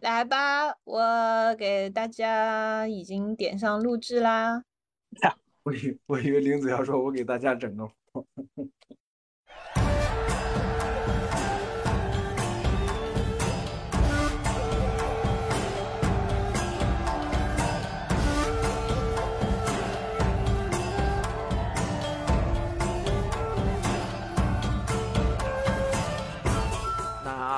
[0.00, 4.62] 来吧，我给大家已经点上录制啦。
[5.64, 7.90] 我以我以为林子要说，我给大家整个。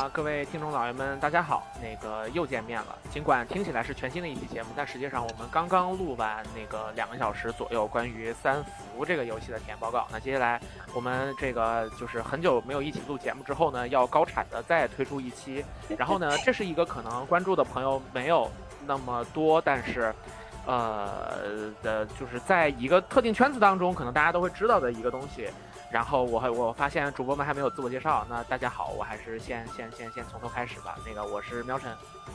[0.09, 1.67] 各位听众老爷们，大家好！
[1.81, 2.97] 那个又见面了。
[3.11, 10.07] 尽管听起来是全新的一期节目，但实际上我们刚刚录完那个两个小时左右关于三伏这个游戏的体验报告。
[10.11, 10.61] 那接下来
[10.95, 15.65] 我们这个就是很久没有一起录节目之后呢，要高产的再推出一期。
[15.99, 18.51] 然后呢，这是一个可能关注的朋友没有
[18.87, 20.15] 那么多，但是，
[20.67, 25.49] 呃的，就是在一个特定圈子当中，可能大家都会知道的一个东西。
[25.93, 30.97] 然后我我发现主播们还没有自我介绍，那大家好，我还是先先先先从头开始吧。
[31.05, 31.93] 那个我是喵晨，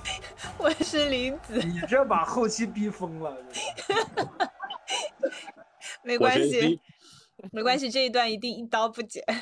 [0.60, 3.36] 我是林子，你这把后期逼疯了。
[6.04, 6.80] 没关系，
[7.52, 9.24] 没关系，这一段一定一刀不剪。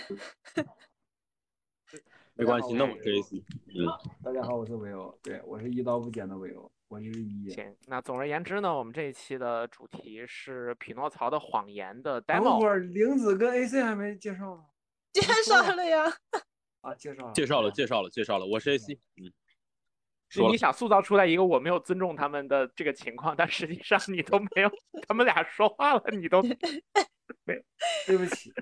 [2.36, 3.44] 没关系，那我 J.C。
[3.68, 3.88] 嗯，
[4.24, 6.72] 大家好，我是维欧，对我是一刀不剪的维欧。
[6.94, 12.44] 我是一行，那总而言之呢，我们这一期的主题是匹诺曹的谎言的 demo。
[12.44, 14.64] 等会儿玲子跟 AC 还没介绍呢，
[15.12, 16.04] 介绍了呀。
[16.82, 18.46] 啊，介绍了，介绍了，介绍了，介绍了。
[18.46, 18.94] 我是 AC。
[19.16, 19.34] 嗯，
[20.30, 24.72] 是你想塑造出来一个我没有尊重他们的这个情况，但实际上你都没有，
[25.08, 26.44] 他们俩说话了，你都
[27.44, 27.60] 没，
[28.06, 28.54] 对不起。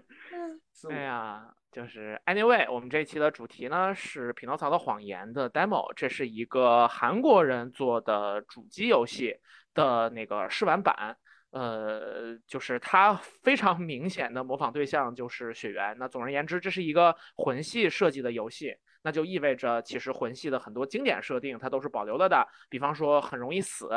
[0.89, 1.53] 哎呀。
[1.72, 9.33] 就是 anyway，我们这一期的主题呢是《匹诺曹的谎言》的 demo，这是一个韩国人做的主机游戏
[9.73, 11.16] 的那个试玩版。
[11.52, 13.13] 呃，就是它
[13.44, 15.97] 非常明显的模仿对象就是雪原。
[15.97, 23.89] 那总而言之，这是一个魂系设计的游戏，那就意味着其实魂系的很多经典设定它都是保留了的，比方说很容易死。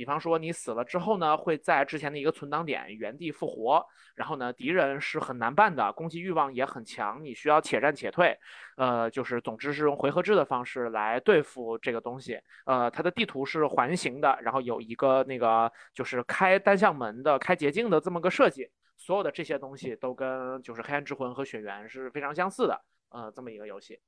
[0.00, 3.84] 比方说你死了之后呢，会在之前的一个存档点原地复活，
[4.14, 8.34] 然后呢，敌人是很难办的，攻击欲望也很强，你需要且战且退，
[8.78, 12.40] 呃，就是总之是用回合制的方式来对付这个东西。
[12.64, 18.66] 呃，它的地图是环形的，然后有一个那个就是开单向门的、开捷径的这么个设计。
[18.96, 24.00] 所有的这些东西都跟就是黑暗之魂和血缘是非常相似的，呃，这么一个游戏。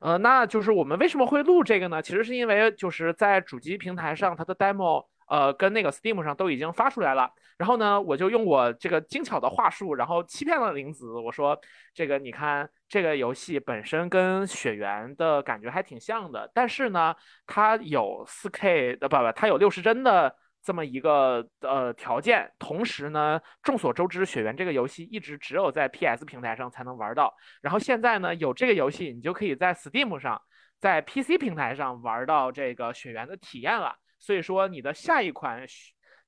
[0.00, 2.02] 呃，那就是我们为什么会录这个呢？
[2.02, 5.06] 其实是因为就是在主机平台上它的 demo。
[5.26, 11.58] 呃，跟那个 Steam 上都已经发出来了，然后呢，我就用我这个精巧的话术，然后欺骗了玲子，我说
[11.92, 17.14] 这个你看，这个游戏本身跟血缘的感觉还挺像的，但是呢，
[17.46, 30.40] 它有 4K 的不不，它有六十帧的这么一个呃条件，同时呢，众所周知，血缘这个游戏一直只有在 PS 平台上才能玩到，然后现在呢，有这个游戏，你就可以在 Steam 上，
[30.80, 33.96] 在 PC 平台上玩到这个血缘的体验了。
[34.26, 35.64] 所以说，你的下一款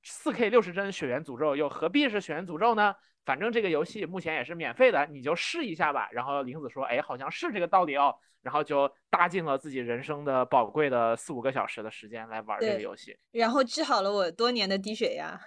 [0.03, 2.95] 四 K 六十帧《血缘诅咒》又何必是《血缘诅咒》呢？
[3.25, 6.07] 反正这个游戏目前也是免费的，你就试一下吧。
[6.13, 15.37] 然后玲子说：“哎，好像是这个道理哦。”然后就搭进了自己人生的宝贵的四五个小时的时间来玩这个游戏，然后治好了我多年的低血压，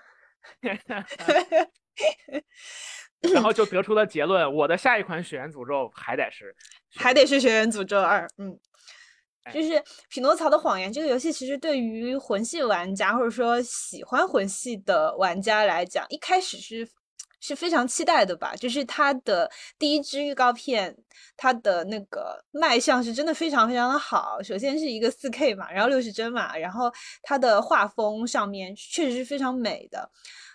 [3.32, 6.54] 然后就得出了结论：我的下一款《血缘诅咒》还得是，
[6.96, 8.26] 还得是《血缘诅咒二》。
[8.36, 8.60] 嗯。
[9.52, 9.70] 就是
[10.08, 16.88] 《匹诺曹的谎言》这个游戏，其实对于魂系玩家或者说喜欢魂系的玩家来讲，一开始是
[17.40, 18.54] 是非常期待的吧。
[18.54, 20.96] 就是它的第一支预告片，
[21.36, 24.40] 它的那个卖相是真的非常非常的好。
[24.42, 26.92] 首先是一个四 K 嘛，然后六十帧嘛，然后
[27.22, 30.08] 它的画风上面确实是非常美的。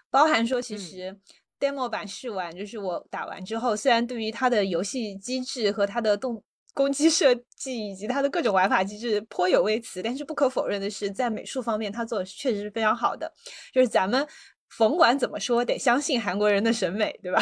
[0.10, 1.14] 包含说，其实
[1.60, 6.42] demo 版试玩，就是我打完之后，虽然对于它的游戏机制和它的动
[6.78, 13.34] 攻击设计以及它的各种玩法机制颇有微词，但是不可否认的是，在美术方面，它做的确实是非常好的。
[13.74, 14.28] 就是咱们
[14.78, 17.42] 甭管怎么说，得相信韩国人的审美，对吧？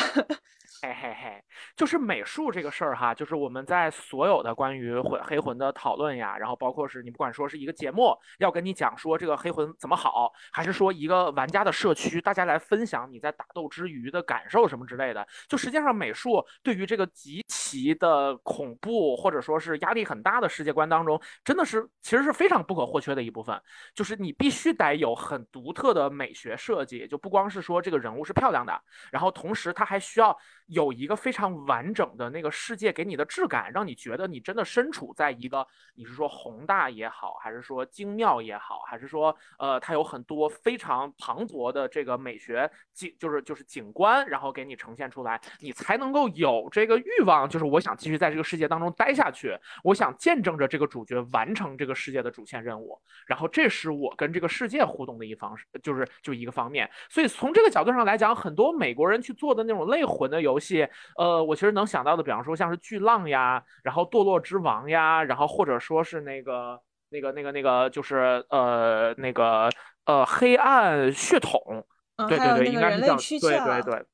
[0.85, 1.43] 嘿嘿嘿，
[1.75, 23.59] 就是美术这个事儿哈，就是我们在所有的关于魂黑魂的讨论呀，然后包括是你不管说是一个节目要跟你讲说这个黑魂怎么好，还是说一个玩家的社区，大家来分享你在打斗之余的感受什么之类的，就实际上美术对于这个极其的恐怖或者说是压力很大的世界观当中，真的是其实是非常不可或缺的一部分，
[23.95, 28.79] 就是你必须得有很独特的美学设计，就不光是说这个人物是漂亮的，
[29.11, 30.37] 然后同时他还需要。
[30.67, 35.65] 有一个非常完整的那个世界给你的质感，让你觉得你真的身处在一个，
[35.95, 56.89] 你是说宏大也好，还是说精妙也好，还是说呃它有很多非常磅礴的这个美学景，就是就是景观，然后给你呈现出来，你才能够有这个欲望，就是我想继续在这个世界当中待下去，我想见证着这个主角完成这个世界的主线任务，然后这是我跟这个世界互动的一方式，就是就一个方面。
[57.09, 60.87] 所以从这个角度上来讲，很多美国人去做的那种类魂的游戏，
[61.17, 66.79] 呃，我其实能想到的，比方说像是巨浪呀，然后堕落之王呀，然后或者说是那个
[67.09, 69.69] 那个那个那个，就是呃那个
[70.05, 71.85] 呃黑暗血统，
[72.29, 74.05] 对对对，应该是叫对对对。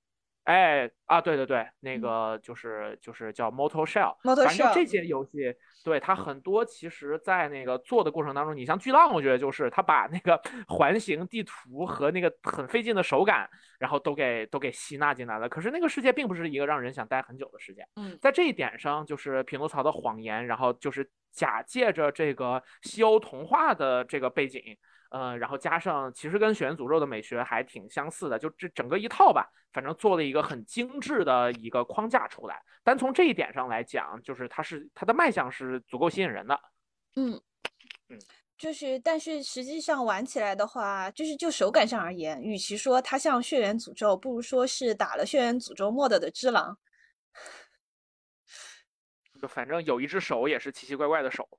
[0.46, 5.54] 哎啊，对对对，那个就是就是叫 Motor Shell，反正这些游戏，
[5.86, 13.48] 对它很多，其实在那个做的过程当中，你像巨浪，我觉得就是它把那个 环形地图和那个很费劲的手感，
[13.78, 15.48] 然后都给都给吸纳进来了。
[15.48, 17.86] 可是那个世界并不是一个让人想待很久的世界。
[17.96, 24.62] 嗯，在这一点上，就是匹诺曹的谎言，然后就是假借着这个西欧童话的这个背景。
[25.12, 32.64] 呃，然后加上其实跟《血缘诅咒》的美学还挺相似的，就这整个一套吧，反正做了一个很精致的一个框架出来。
[32.82, 36.58] 单从这一点上来讲，就是它是它的卖相是足够吸引人的。
[37.18, 37.34] 嗯
[38.08, 38.18] 嗯，
[38.58, 46.78] 就是但是实际上玩起来的话，就是就手感上而言，与其说它像《血缘诅咒》，不如说是打了《血缘诅咒》mod 的只狼。
[49.42, 51.50] 就反正有一只手也是奇奇怪怪的手。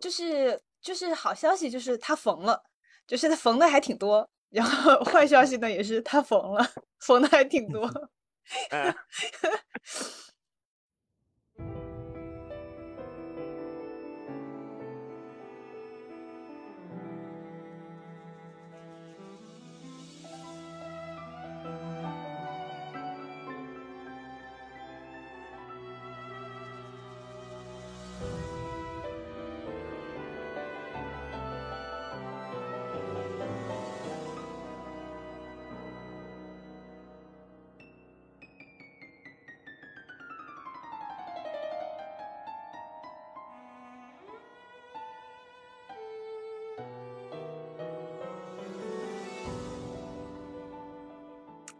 [0.00, 2.69] 就是就是好消息就是它缝了。
[3.10, 6.64] 就是他缝的还挺多，然后 坏消息呢也是他缝了，
[7.00, 7.90] 缝的还挺多。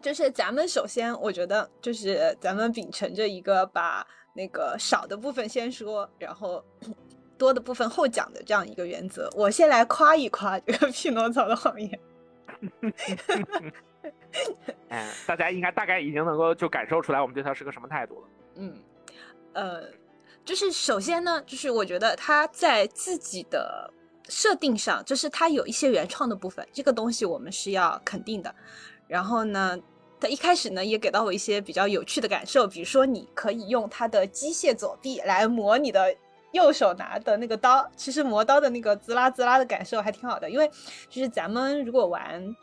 [0.02, 6.64] 就是咱们首先，我觉得就是咱们秉承着一个把那个少的部分先说，然后
[7.37, 9.31] 多的部分后讲的这样一个原则。
[9.35, 11.91] 我先来夸一夸这个《匹诺曹的谎言》。
[14.88, 18.29] 嗯，大家应该大概已经能够就感受出来我们对他是个什么态度了。
[18.56, 18.79] 嗯，
[19.52, 19.82] 呃，
[20.44, 23.93] 就是首先呢，就是我觉得他在自己的
[24.29, 28.55] 设定上，就是他有一些原创的部分，这个东西我们是要肯定的。
[29.06, 29.79] 然后呢？
[30.21, 36.15] 他一开始呢，也给到我一些比较有趣的感受，比如说你可以用它的机械左臂来磨你的
[36.53, 40.51] 右手拿的那个刀，其实磨刀的那个滋啦滋啦的感受还挺好的。
[40.51, 40.71] 因为
[41.09, 42.55] 就是咱们如果玩，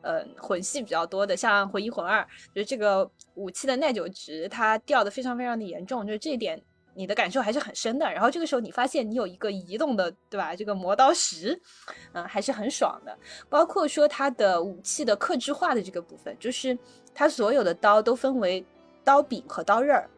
[0.00, 6.60] 呃，魂系比较多的，像魂一魂二，就是这个武器的耐久值它掉的非常非常的严重，就是这一点
[6.94, 8.10] 你的感受还是很深的。
[8.12, 10.54] 然后这个时候你发现你有一个移动的，对吧？
[10.56, 11.60] 这个磨刀石，
[12.12, 13.16] 嗯，还是很爽的。
[13.48, 16.78] 包括说它的武器的克制化的这个部分，就是。
[17.16, 18.66] 它所有的刀都分为
[19.04, 20.10] 刀柄和刀刃儿，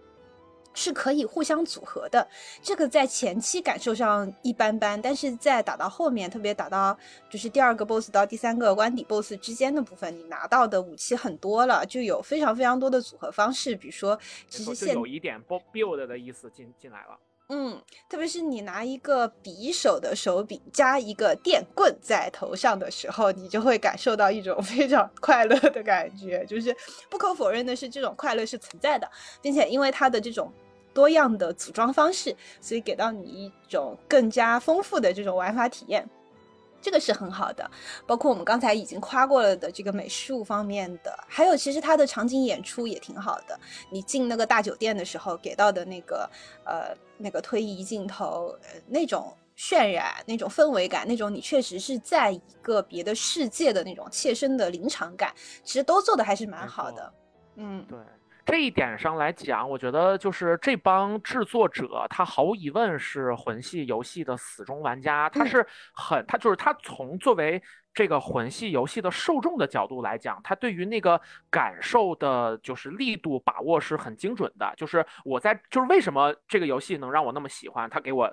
[0.76, 2.24] 是可以互相组合的。
[2.62, 6.96] 这个在前期感受上一般般，但是在打到后面，特别打到
[7.28, 13.74] 就是第二个 boss 到第三个关底 boss 之间的部分，你拿到的武器很多了，就有非常非常多的组合方式。
[13.74, 14.16] 比如说，
[14.48, 15.42] 其实现有一点
[15.72, 17.18] build 的意思进进来了。
[17.48, 26.44] 嗯，特别是你拿一个匕首的手柄加一个电棍在头上的时候，你就会感受到一种非常 快乐的感觉。
[26.44, 26.76] 就是
[27.08, 29.08] 不可否认的是，这种快乐是存在的，
[29.40, 30.52] 并且因为它的这种
[30.96, 36.08] 多样的组装方式，所以给到你一种更加丰富的这种玩法体验。
[36.80, 37.68] 这个是很好的，
[38.06, 43.58] 包括我们刚才已经夸过了的这个美术方面的，还有其实它的场景演出也挺好的。
[43.90, 46.30] 你进那个大酒店的时候给到的那个
[46.64, 55.34] 呃那个推移镜头，呃那种渲染、那种氛围感、那种你确实是在一个别的世界的那种切身的临场感，
[55.64, 57.12] 其实都做的还是蛮好的。
[57.56, 57.98] 嗯，对。
[58.46, 65.28] 这一点上来讲，我觉得就是这帮制作者，他毫无疑问是魂系游戏的死忠玩家。
[65.28, 67.60] 他是很，他就是他从作为
[67.92, 74.72] 这个魂系游戏的受众的角度来讲，他对于那个感受的，就是力度把握是很精准的。
[74.76, 78.32] 就是我在，就是为什么这个游戏能让我那么喜欢，他给我。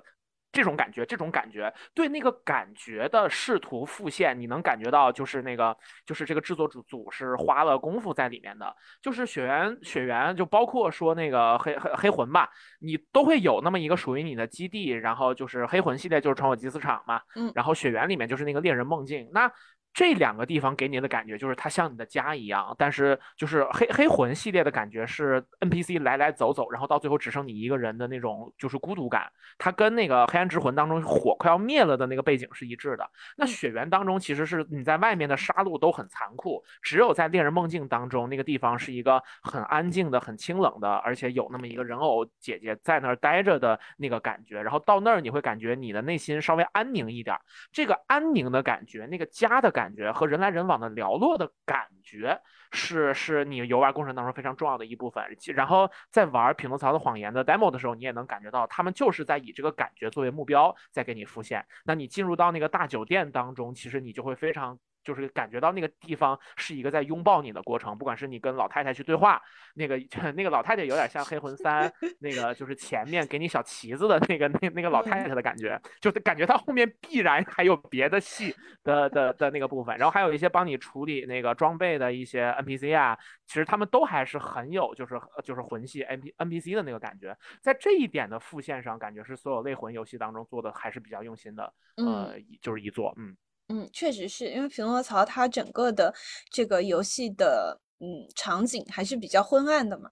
[0.54, 8.74] 这种感觉，这种感觉，对那个感觉的试图复现，你能感觉到，就是那个，就是这个制作组组是花了功夫在里面的。
[9.02, 14.90] 就是血缘，血缘就包括说那个黑黑黑魂吧，你都会有那么一个属于你的基地。
[14.90, 19.50] 然后就是黑魂系列就是传火祭祀场嘛，嗯，然后血缘里面就是那个猎人梦境，那。
[19.94, 33.08] 这两个地方给你的感觉就是它像你的家一样，但是就是黑黑魂系列的感觉是 NPC 来来走走，然后到最后只剩你一个人的那种就是孤独感，它跟那个黑暗之魂当中火快要灭了的那个背景是一致的。
[33.36, 44.60] 那雪原当中其实是你在外面的杀戮都很残酷，只有在恋人梦境当中那个地方是一个很安静的、很清冷的，而且有那么一个人偶姐姐在那儿待着的那个感觉。
[44.60, 47.36] 然后到那儿你会感觉你的内心稍微安宁一点，
[47.70, 49.83] 这个安宁的感觉，那个家的感。
[49.84, 52.40] 感觉和人来人往的寥落的感觉
[52.72, 55.22] 是是你游玩过程当中非常重要的一部分。
[55.54, 61.62] 然后在玩《匹诺曹的谎言》的 demo 的时候，你也能感觉到他们就是在以这个感觉作为目标在给你浮现。
[61.84, 64.78] 那你进入到那个大酒店当中，其实你就会非常。
[65.04, 69.40] 就是感觉到那个地方是一个在拥抱你的过程，不管是你跟老太太去对话，
[69.74, 69.96] 那个
[70.34, 71.88] 那个老太太有点像《黑魂三
[72.20, 93.36] 》那个，就是前面给你小旗子的那个那那个老太太的感觉，就是感觉到后面必然还有别的戏的的的那个部分，然后还有一些帮你处理那个装备的一些 NPC 啊，其实他们都还是很有就是就是魂系 N P NPC 的那个感觉，在这一点的复现上，感觉是所有类魂游戏当中做的还是比较用心的，呃，就是一座，嗯。
[93.68, 96.14] 嗯，确实是因为《匹诺曹》它整个的
[96.50, 100.10] 这个游戏的嗯场景还是比较昏暗的嘛，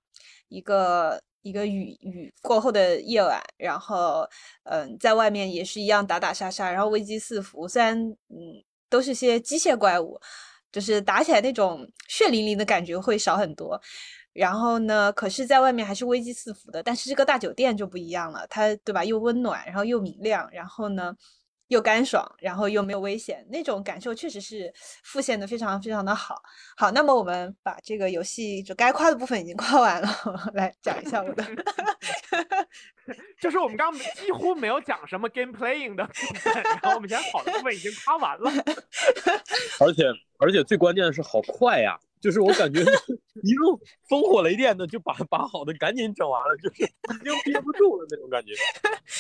[0.49, 4.27] 一个一个雨雨过后的夜晚，然后
[4.65, 7.95] 嗯在外面也是一样打打杀杀，然后危机四伏，虽然
[8.31, 10.19] 嗯都是些机械怪物，
[10.73, 13.79] 就是打起来那种血淋淋的感觉会少很多，
[14.33, 19.05] 然后呢，可是在外面还是危机四伏的，但是这个大酒店就不一样了，它对吧？
[19.05, 21.15] 又温暖，然后又明亮，然后呢？
[21.73, 24.71] 又干爽，然后又没有危险，那种感受确实是
[25.05, 26.37] 复现的非常非常的好。
[26.77, 30.09] 好，那么我们把这个游戏就该夸的部分已经夸完了，
[30.53, 31.43] 来讲一下我的。
[33.41, 38.51] 就是我们刚刚几乎没有讲什么 game playing 的部分，然后我们现在好的部分已经夸完了。
[39.81, 40.05] 而且
[40.39, 41.99] 而且最关键的是好快呀！
[42.23, 42.81] 就是我感觉
[43.43, 48.55] 一路烽火雷电的就把把好的赶紧整完了，就是已经憋不住了那种感觉。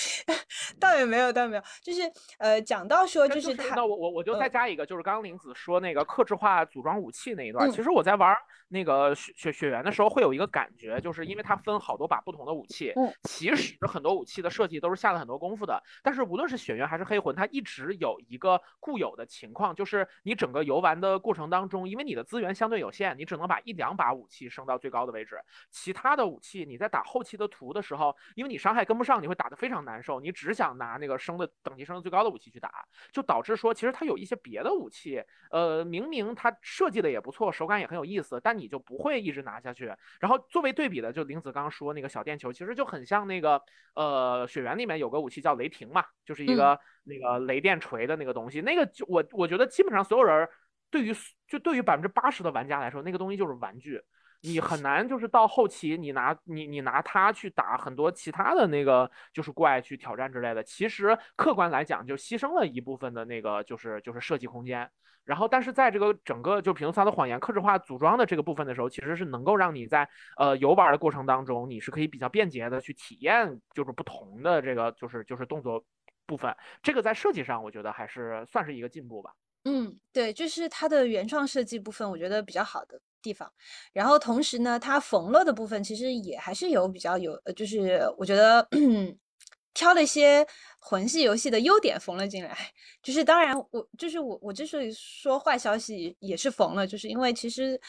[0.79, 2.01] 倒也没有，倒没有，就是
[2.39, 8.37] 呃，讲到说就是他，那我我我就再加一个，就是刚刚林子说那个克制化组装武器那一段，其实我在玩
[8.73, 22.93] 那个雪雪雪原的时候会有一个感觉，就是因为它分好多把不同的武器，嗯，其实很多武器的设计都是下了很多功夫的，但是无论是雪原还是黑魂，它一直有一个固有的情况，就是你整个游玩的过程当中，因为你的资源相对有。
[22.93, 30.21] 限，你只能把一两把武器升到最高的位置，其他的武器你在打后期的图的时候，因为你伤害跟不上，你会打得非常难受。
[30.21, 39.87] 你只想拿那个升的等级升的最高的武器去打，就导致说其实它有一些别的武器，呃，明明它设计的也不错，手感也很有意思，但你就不会一直拿下去。
[40.21, 43.61] 然后作为对比的，就林子刚说那个小电球，其实就很像那个
[43.95, 50.49] 呃雪原里面有个武器叫雷霆嘛，就是一个那个雷电锤的那个东西，那个就我我觉得基本上所有人。
[50.93, 51.15] 对于
[51.49, 53.99] 就对于百分之八十的玩家来说，那个东西就是玩具，
[54.43, 60.63] 你很难就是到后期你拿你你拿它去打很多其他的那个就是怪去挑战之类的。
[60.63, 64.91] 其实客观来讲，就牺牲了一部分的那个就是就是设计空间。
[65.25, 75.85] 然后，但是在这个整个就《匹诺曹的谎言》克制化组装的这个部分的时候，其实是能够让你在呃游玩的过程当中，你是可以比较便捷的去体验就是不同的这个就是就是动作
[76.27, 76.53] 部分。
[76.83, 79.33] 这个在设计上，我觉得还是算是一个进步吧。
[79.63, 83.51] 嗯，对，就是它的原创设计部分，我觉得比较好的地方。
[83.93, 88.69] 然后同时呢，它缝了的部分其实也还是有比较有，呃，就是我觉得
[89.75, 90.47] 挑了一些
[90.81, 92.57] 魂系游戏的优点缝了进来。
[93.03, 97.81] 就是当然，我就是我我之所以说坏消息也是缝了，就是因为其实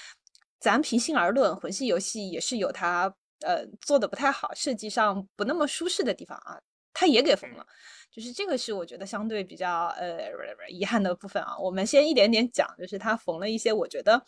[0.59, 6.61] 咱平心而论，魂系游戏也是有它呃做的不太好，设计上不那么舒适的地方啊，
[6.93, 7.65] 它也给缝了。
[8.09, 10.29] 就是这个是我觉得相对比较呃
[10.69, 11.57] 遗憾的部分啊。
[11.57, 14.23] 我们先一点点讲，就是它缝了一些我觉得，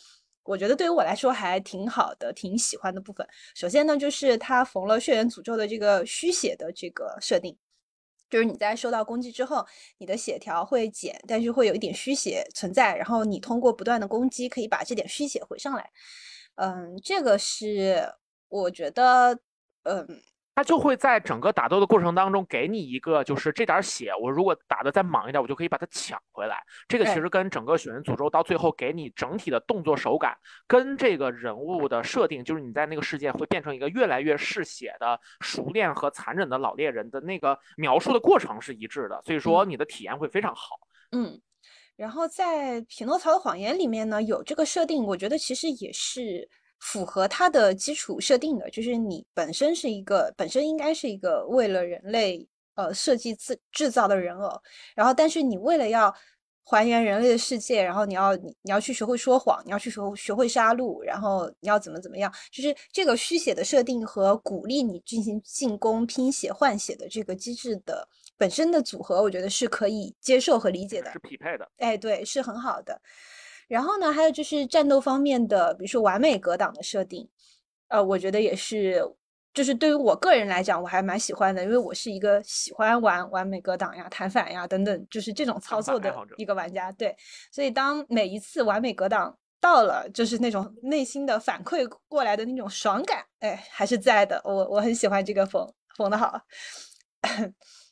[0.46, 3.28] 我觉得对于我来说还挺好的、挺喜欢的部分。
[3.56, 7.58] 首先呢，就是它缝了血缘诅咒的这个虚血的这个设定，
[8.30, 9.66] 就是你在受到攻击之后，
[9.98, 15.90] 你的血条会减，但是会有一点虚血存在，然后你通过不断的攻击可以把这点虚血回上来。
[16.56, 18.14] 嗯，这个是
[18.50, 19.40] 我觉得，
[19.84, 20.22] 嗯。
[20.56, 26.64] 它就会在整个打斗的过程当中给你一个，就是这点血，我如果打的再猛一点，我就可以把它抢回来。
[26.88, 30.34] 这个其实跟整个血人诅咒到最后给你整体的动作手感，
[30.66, 40.80] 跟这个人物的设定，就是你在那个世界会变成一个越来越嗜血的熟练和残忍的老猎人的那个描述的过程是一致的，所以说你的体验会非常好。
[41.12, 41.38] 嗯，
[41.98, 46.50] 然后在《匹诺曹的谎言》里面呢，有这个设定，我觉得其实也是。
[46.86, 54.62] 符合它的基础设定的，就是你本身是一个本身应该是一个为了人类呃设计制制造的人偶，
[54.94, 56.14] 然后但是你为了要
[56.64, 73.02] 还原人类的世界，然后你要你你要去学会说谎，你要去学学会杀戮，然后你要怎么怎么样，就是这个虚写的设定和鼓励你进行进攻拼写换血的这个机制的本身的组合，我觉得是可以接受和理解的，是匹配的，哎，对，是很好的。
[73.68, 77.28] 然后呢，还有就是战斗方面的，比如说完美格挡的设定，
[77.88, 79.02] 呃，我觉得也是，
[79.54, 86.92] 就是对于我个人来讲，我还蛮喜欢的，因为我是一个喜欢玩完美格挡呀、弹反呀等等，就是这种操作的一个玩家。
[86.92, 87.16] 对，
[87.52, 94.42] 所以当每一次完美格挡到了，就是那种内心的反馈过来的那种爽感，哎，还是在的。
[94.44, 95.68] 我我很喜欢这个缝
[95.98, 96.40] 缝的好。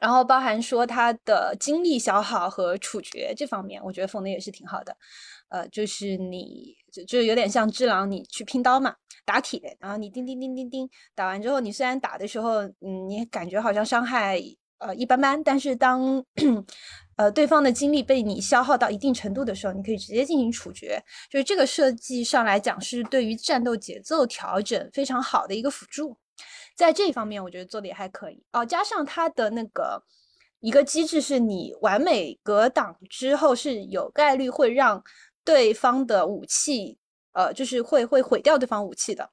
[0.00, 4.96] 然后包含说他的精力消耗和处决这方面，我觉得缝的也是挺好的。
[5.50, 14.40] 呃，就是你就就有点像智狼，你去拼刀嘛，打铁，然后你叮叮叮叮叮打完之后，你虽然打的时候，嗯，你感觉好像伤害
[14.78, 16.24] 呃一般般，但是当
[17.16, 21.02] 呃对方的精力被你消耗到一定程度的时候，你可以直接进行处决。
[21.28, 26.16] 就是这个设计上来讲，是对于战斗节奏调整非常好的一个辅助。
[26.74, 28.64] 在这一方面，我觉得做的也还可以哦。
[28.64, 30.02] 加上它的那个
[30.60, 35.02] 一个机制，是你完美格挡之后是有概率会让
[35.44, 36.98] 对方的武器，
[37.32, 39.30] 呃，就是会会毁掉对方武器的。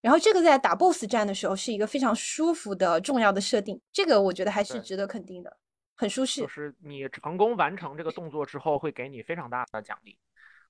[0.00, 5.56] 然后这个在打 BOSS 战的时候是一个非常舒服的重要的设定，这个我觉得还是值得肯定的，
[5.94, 6.42] 很舒适。
[6.42, 10.18] 就是你成功完成这个动作之后，会给你非常大的奖励，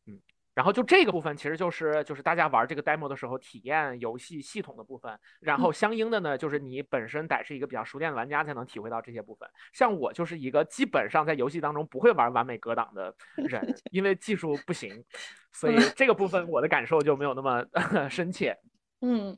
[0.06, 0.20] 嗯。
[0.54, 5.18] 然后就这个部分，其实就是就是大家玩这个 demo 的时候体验游戏系统的部分。
[5.40, 9.48] 然后相应的呢，就是你本身得是一个比较熟练的玩家才能体会到这些部分。
[9.72, 15.04] 像我就是一个基本上在游戏当中不会玩完美格挡的人， 因为技术不行，
[15.52, 17.64] 所以这个部分我的感受就没有那么
[18.08, 18.56] 深切。
[19.00, 19.36] 嗯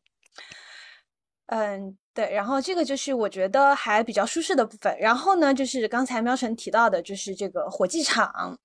[1.47, 2.35] 嗯，对。
[2.35, 4.95] 然后这个就是我觉得还比较舒适的部分。
[4.99, 8.59] 然后呢，就是刚才喵晨提到的，就是这个火机场。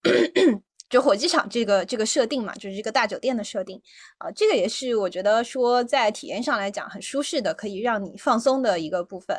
[0.92, 3.82] 就火机场这个这个设定嘛，就是这个大酒店的设定
[4.18, 9.36] 啊，这个也是我觉得说在体验上来讲很舒适的，可以让你放松的一个部分，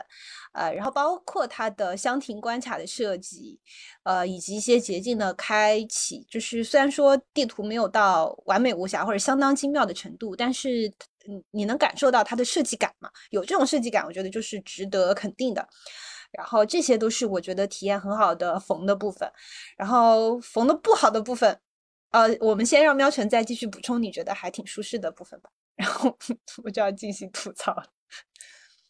[0.55, 3.61] 呃，然后包括它的箱庭关卡的设计，
[4.05, 10.91] 呃，以及一些捷径的开启，就是虽然说地图没有到完美无瑕或者相当精妙的程度，但是
[11.29, 13.11] 嗯，你能感受到它的设计感嘛？
[13.31, 15.69] 有这种设计感，我觉得就是值得肯定的。
[16.33, 19.31] 然后这些都是我觉得体验很好的缝的部分，
[19.77, 21.61] 然后缝的不好的部分，
[22.11, 26.17] 呃，我们先让喵晨再继续补充你觉得还挺舒适的部分吧，然后
[26.65, 27.85] 我就要进行吐槽了。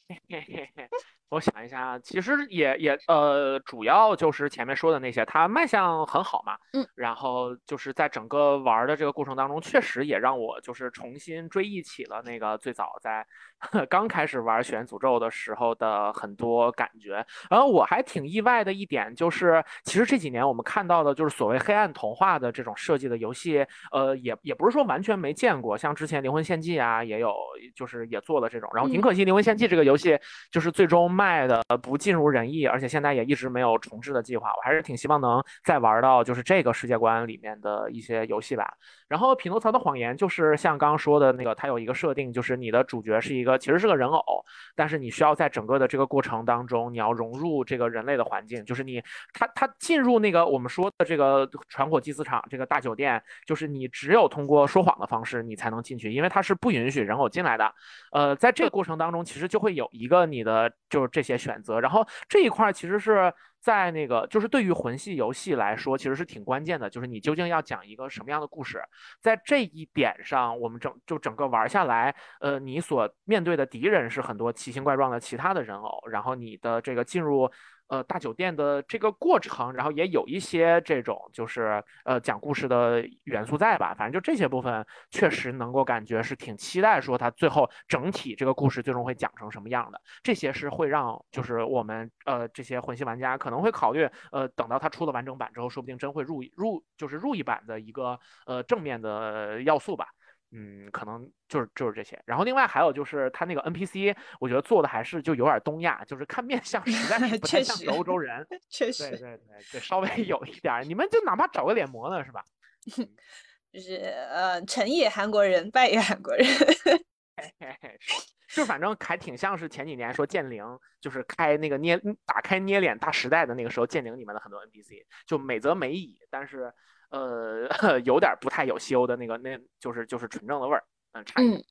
[1.30, 13.26] 我想一下，其实也也呃，主要就是前面说的那些，它卖相很好嘛，嗯，然后就是在整个玩的这个过程当中，确实也让我就是重新追忆起了那个最早在
[13.88, 17.24] 刚开始玩《血源诅咒》的时候的很多感觉。
[17.50, 27.34] 然后我还挺意外的一点就是，其实这几年我们看到的就是所谓黑暗童话的这种设计的游戏，呃，也也不是说完全没见过，像之前《灵魂献祭》啊，也有
[27.76, 30.18] 就是也做了这种，然后挺可惜，《灵魂献祭》这个游戏
[30.50, 31.02] 就是最终。
[31.12, 34.48] 卖的不尽如人意，而且现在也一直没有重置的计划。
[34.56, 38.72] 我还是挺希望能再玩到就是这个世界观里面的一些游戏吧。
[39.08, 48.64] 然后《匹诺曹的谎言》就是像刚刚说的那个，它有一个设定，就是你的主角是一个其实是个人偶，但是你需要在整个的这个过程当中，你要融入这个人类的环境。
[48.64, 49.00] 就是你
[49.32, 57.72] 他他进入那个我们说的这个传火祭祀场这个大酒店，就是你只有通过说谎的方式你才能进去，因为它是不允许人偶进来的。
[58.10, 61.12] 呃，在这个过程当中，其实就会有一个你的就是。
[61.12, 63.30] 这些选择，然后这一块其实是
[63.62, 68.82] 在那个，就是对于魂系游戏来说，其实是挺关键的，就是你究竟要讲一个什么样的故事，
[69.20, 77.48] 在这一点上，我们整就整个玩下来，呃，你所面对的敌人是很多奇形怪状的其他的人偶，然后你的这个进入。
[77.92, 83.92] 呃，大酒店的这个过程，然后也有一些这种就是呃讲故事的元素在吧。
[83.92, 90.00] 反正就这些部分，确实能够感觉是挺期待，说它最后整体这个故事最终会讲成什么样的。
[90.22, 100.06] 这些是会让就是我们呃这些魂系玩家可能会考虑，呃，等到它出了完整版之后，说不定真会入入就是入一版的一个呃正面的要素吧。
[100.54, 102.20] 嗯，可能就是就是这些。
[102.26, 108.46] 然后另外还有就是他那个 NPC，我觉得做的还是就有点东亚，就是看面相 实在是不太像是欧洲人。
[108.48, 109.40] 对确实对对
[109.72, 112.44] 对，稍微有一点，你们就哪怕找个脸模呢，是吧？
[113.72, 113.94] 就是
[114.30, 116.44] 呃，成也韩国人，败也韩国人。
[117.34, 118.14] 嘿嘿嘿是
[118.54, 120.64] 就反正还挺像是前几年说剑灵，
[121.00, 126.72] 就是开那个捏打开捏脸大时代的那个时候，剑灵里面的很多 NPC 就美则美矣，但是
[127.10, 127.66] 呃
[128.04, 131.64] 有点不太有西欧的那个那就是就是纯正的味儿，嗯，差一点。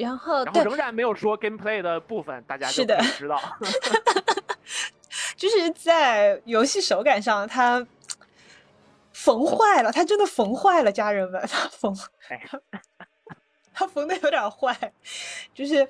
[0.00, 3.40] 然后，然后仍然没有说 gameplay 的部分，大家是的就可以知道。
[5.36, 7.86] 就是在游戏手感上，它
[9.12, 11.96] 缝坏了，它真的缝坏了，家人们，它缝
[12.28, 12.42] 哎，
[13.80, 14.92] 他缝的有点坏，
[15.54, 15.88] 就是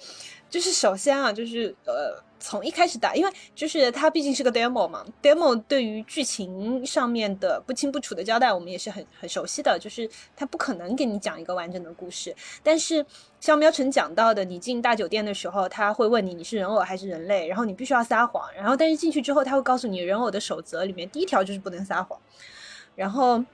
[0.48, 12.32] 就是首先啊，就是呃，从一开始打，因为就是它毕竟是个 demo 嘛，demo 对于剧情上面的不清不楚的交代，我们也是很很熟悉的，就是他不可能给你讲一个完整的故事。
[12.62, 13.04] 但是
[13.40, 22.16] 像喵晨讲到的，你进大酒店的时候，他会问你你是人偶还是人类，然后你必须要撒谎，然后但是进去之后，他会告诉你人偶的守则里面第一条就是不能撒谎，
[22.94, 23.44] 然后。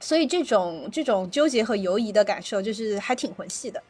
[0.00, 3.82] 所以这种这种纠结和犹疑的感受，就是还挺魂系的，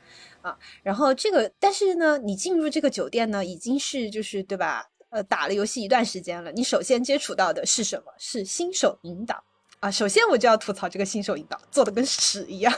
[0.42, 0.58] 啊。
[0.82, 4.88] 然后这个，但是呢，你进入这个酒店呢，已经是就是对吧？
[5.10, 8.12] 呃，打了游戏一段时间了，你首先接触到的是什么？
[8.18, 9.42] 是新手引导
[9.80, 9.90] 啊。
[9.90, 12.72] 首先我就要吐槽这个新手引导做的跟屎一样，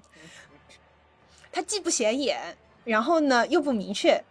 [1.50, 4.22] 它既不显眼，然后呢又不明确。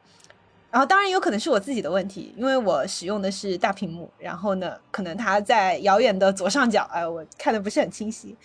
[0.71, 8.35] 然后当然有可能是我自己的问题，因为我使用的是大屏幕，然后呢，可能它在遥远的左上角，哎，我看的不是很清晰。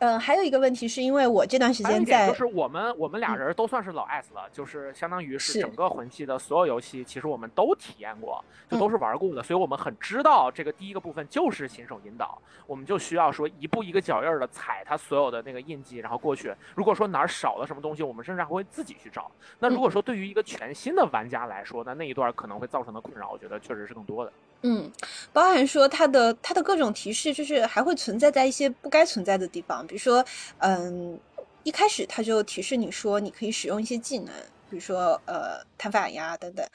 [0.00, 16.50] 嗯，还有一个问题是因为我这段时间在就是我们我们俩嗯人都算是老 S 了，就是相当于是是整个魂系的所有游戏，其实我们都体验过，就都是玩过的，所以我们很知道这个第一个部分就是新手引导，我们就需要说一步一个脚印儿的踩它所有的那个印记，然后过去。
[16.74, 19.30] 如果说哪儿少了什么东西，我们甚至还会自己去找。
[19.58, 24.32] 那如果说对于一个全新的玩家来说，那那一段可能会造成的困扰，我觉得确实是更多的。
[24.62, 24.92] 嗯，
[25.32, 30.24] 包含说它的它的各种提示，就是还会存在在一些不该存在的地方，比如说，
[30.58, 31.18] 嗯，
[31.62, 34.34] 一开始它就提示你说你可以使用一些技能，
[34.68, 36.66] 比如说呃弹反呀等等，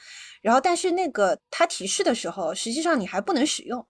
[0.42, 3.86] 然后但是那个它提示的时候，实际上你还不能使用。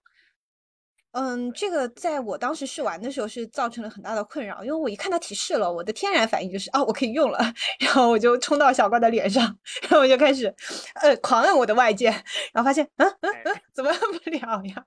[1.18, 7.38] 嗯，这个在我当时试玩的时候是造成了很大的困扰，因为我一看它提示了，我的天然反应就是啊，我可以用了，
[7.80, 9.42] 然后我就冲到小怪的脸上，
[9.82, 10.54] 然后我就开始
[10.96, 12.12] 呃狂摁我的外键，
[12.52, 14.84] 然后发现嗯嗯嗯，怎么摁不了呀？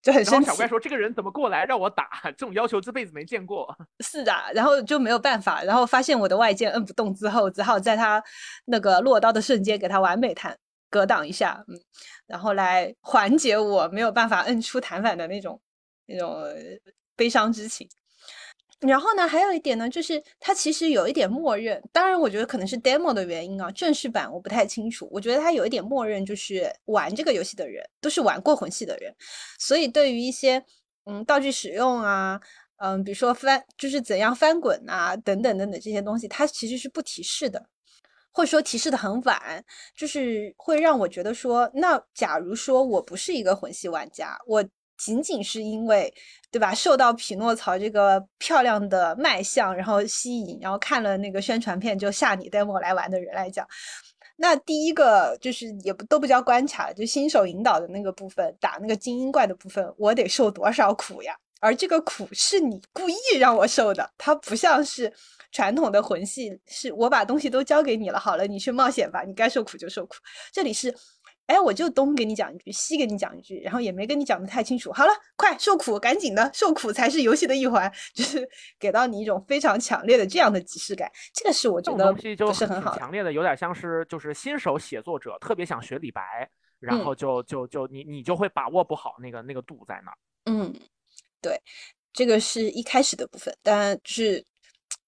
[0.00, 0.56] 就很生气然后小。
[0.56, 2.08] 怪说：“这个人怎么过来让我打？
[2.24, 3.76] 这种要求这辈子没见过。
[3.98, 8.22] 是的，然后就没有办法，然后发现我的外键摁不动之后，只好在他
[8.66, 10.56] 那个落刀的瞬间给他完美弹
[10.90, 11.78] 格挡一下，嗯，
[12.26, 15.60] 然后来缓解我没有办法摁出弹反的那种
[16.06, 16.42] 那种
[17.16, 17.88] 悲伤之情。
[18.80, 25.08] 然后呢，还有一点呢，就是它其实有一点默认，当然我觉得可能是 demo 的原因啊，正式版我不太清楚。
[25.10, 29.12] 我觉得它有一点默认，就是玩这个游戏的人都是玩过魂系的人，
[29.58, 30.64] 所以对于一些
[31.06, 32.40] 嗯道具使用啊，
[32.76, 37.66] 嗯，比如说翻就是怎样翻滚啊，等等等等这些东西，它其实是不提示的，
[38.32, 39.64] 或者说提示的很晚，
[39.96, 44.64] 就是会让我觉得说，那假如说我不是一个魂系玩家，我
[44.96, 46.12] 仅仅是因为
[46.50, 53.66] 对吧，受到匹诺曹这个漂亮的卖相然后吸引，然后看了那个宣传片就下你 demo 来玩的人来讲。
[54.40, 61.36] 那第一个就是也不都不叫关卡，就新手引导的那个部分，打那个精英怪的部分，我得受多少苦呀？
[61.60, 65.12] 而这个苦是你故意让我受的，它不像是
[65.50, 70.16] 传统的魂系，是我把东西都交给你了，好了，你去冒险吧，你该受苦就受苦。
[70.52, 70.94] 这里是，
[71.46, 74.92] 哎，我就东给你讲一句，西给你讲一句，然后也没跟你讲的太清楚。
[74.92, 81.10] 好了，快受苦，赶紧的，受苦才是游戏的一环，就是给到你一种非常强烈的这样的即视感。
[81.32, 90.16] 这个是我觉得不是很好强烈的，有点像是就是新手写作者特别想学李白，然嗯后就就就你你就会把握不好那个那个度在那儿。
[90.44, 90.74] 嗯，
[91.40, 91.60] 对，
[92.12, 94.44] 这个是一开始的部分，但是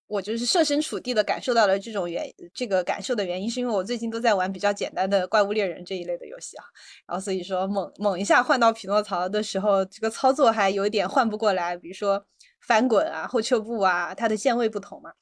[0.06, 6.64] 我就是设身处地的感受到了这种原这个感受的原因，是因为我最近都在玩比较简单的怪物猎人这一类的游戏啊，
[7.06, 12.24] 然后所以说猛猛一下换到匹诺曹的时候，这个操作还有一点换不过来，比如说
[12.60, 15.12] 翻滚啊、后撤步啊，它的键位不同嘛，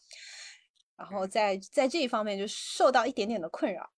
[0.97, 3.91] 然后在在这一方面就受到一点点的困扰，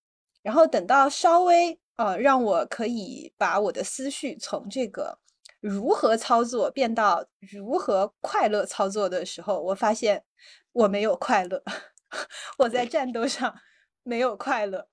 [0.42, 5.18] 然后等到稍微呃让我可以把我的思绪从这个。
[5.61, 10.25] 如何操作变到如何快乐操作的时候，我发现
[10.73, 11.62] 我没有快乐，
[12.59, 13.55] 我在战斗上
[14.03, 14.88] 没有快乐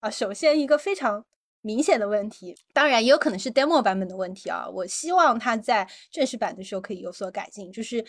[0.00, 0.10] 啊。
[0.10, 1.24] 首先一个非常
[1.62, 4.68] 明显的问题，当然也有可能是 demo 版本的问题啊。
[4.68, 8.04] 我希望它在正式版的时候可以有所改进，就是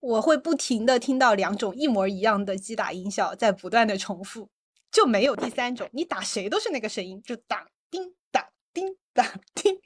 [0.00, 4.50] 我会不停的听到两种一模一样的击打音效在不断的重复，
[4.90, 9.80] 就没有第三种，你打谁都是那个声音，就当叮当叮当叮。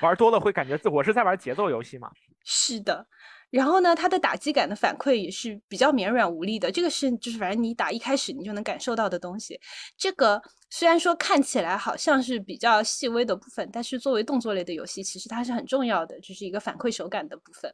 [0.00, 2.10] 玩多了会感觉自我是在玩节奏游戏吗？
[2.44, 3.06] 是的，
[3.50, 6.72] 然后呢，它的打击感的反馈也是比较绵软无力的。
[6.72, 9.60] 这个是就是反正你打一开始你就能感受到的东西。
[9.96, 17.72] 这个虽然说看起来好像是比较细微的部分，但是作为动作类的游戏，其实它是很重要的，就是一个反馈手感的部分。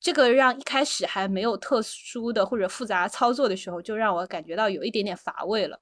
[0.00, 5.80] 这个让一开始还没有特殊的或者复杂操作的时候，就让我感觉到有一点点乏味了。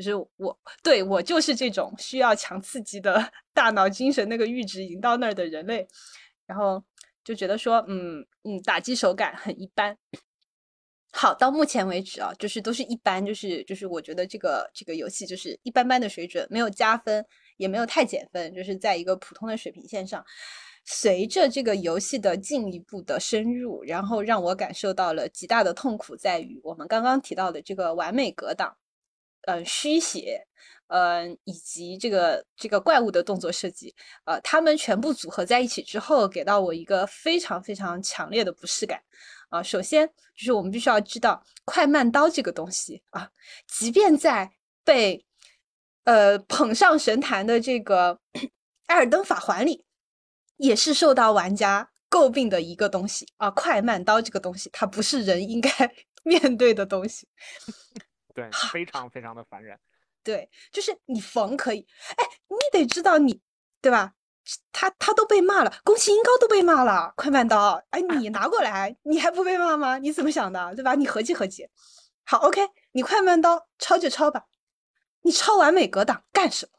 [0.00, 5.86] 就是我 对我就是这种需要强刺激的 大脑精神那个阈值已经到那儿的人类，
[6.46, 6.82] 然后
[7.22, 9.96] 就觉得说，嗯嗯，打击手感很一般。
[11.12, 17.24] 好，到目前为止啊，就是都是一般，就是就是我觉得这个这个游戏就是一般般的水准，没有加分，
[17.56, 20.24] 也没有太减分，就是在一个普通的水平线上。
[20.84, 28.76] 随着这个游戏的进一步的深入，然后让我感受到了极大的痛苦，在于我们刚刚提到的这个完美格挡。
[29.42, 30.46] 呃，虚写，
[30.88, 39.02] 嗯，以及这个这个怪物的动作设计，呃，他们全部组合在一起之后，给到我一个非常非常强烈的不适感。
[39.50, 43.30] 啊，首先就是我们必须要知道，快慢刀这个东西啊，
[43.66, 44.52] 即便在
[44.84, 45.26] 被
[46.04, 48.20] 呃捧上神坛的这个
[48.86, 49.84] 《艾尔登法环》里，
[50.56, 53.50] 也是受到玩家诟病的一个东西啊。
[53.50, 55.70] 快慢刀这个东西，它不是人应该
[56.22, 57.26] 面对的东西。
[58.34, 59.78] 对，非常非常的烦人。
[60.22, 63.40] 对，就是你缝可以，哎，你得知道你，
[63.80, 64.12] 对吧？
[64.72, 69.98] 他他都被骂了，宫崎英高都被骂了，快慢刀，哎，你拿过来，你还不被骂吗？
[69.98, 70.94] 你怎么想的，对吧？
[70.94, 71.68] 你合计合计。
[72.24, 72.60] 好，OK，
[72.92, 74.46] 你快慢刀抄就抄吧，
[75.22, 76.72] 你抄完美格挡干什么？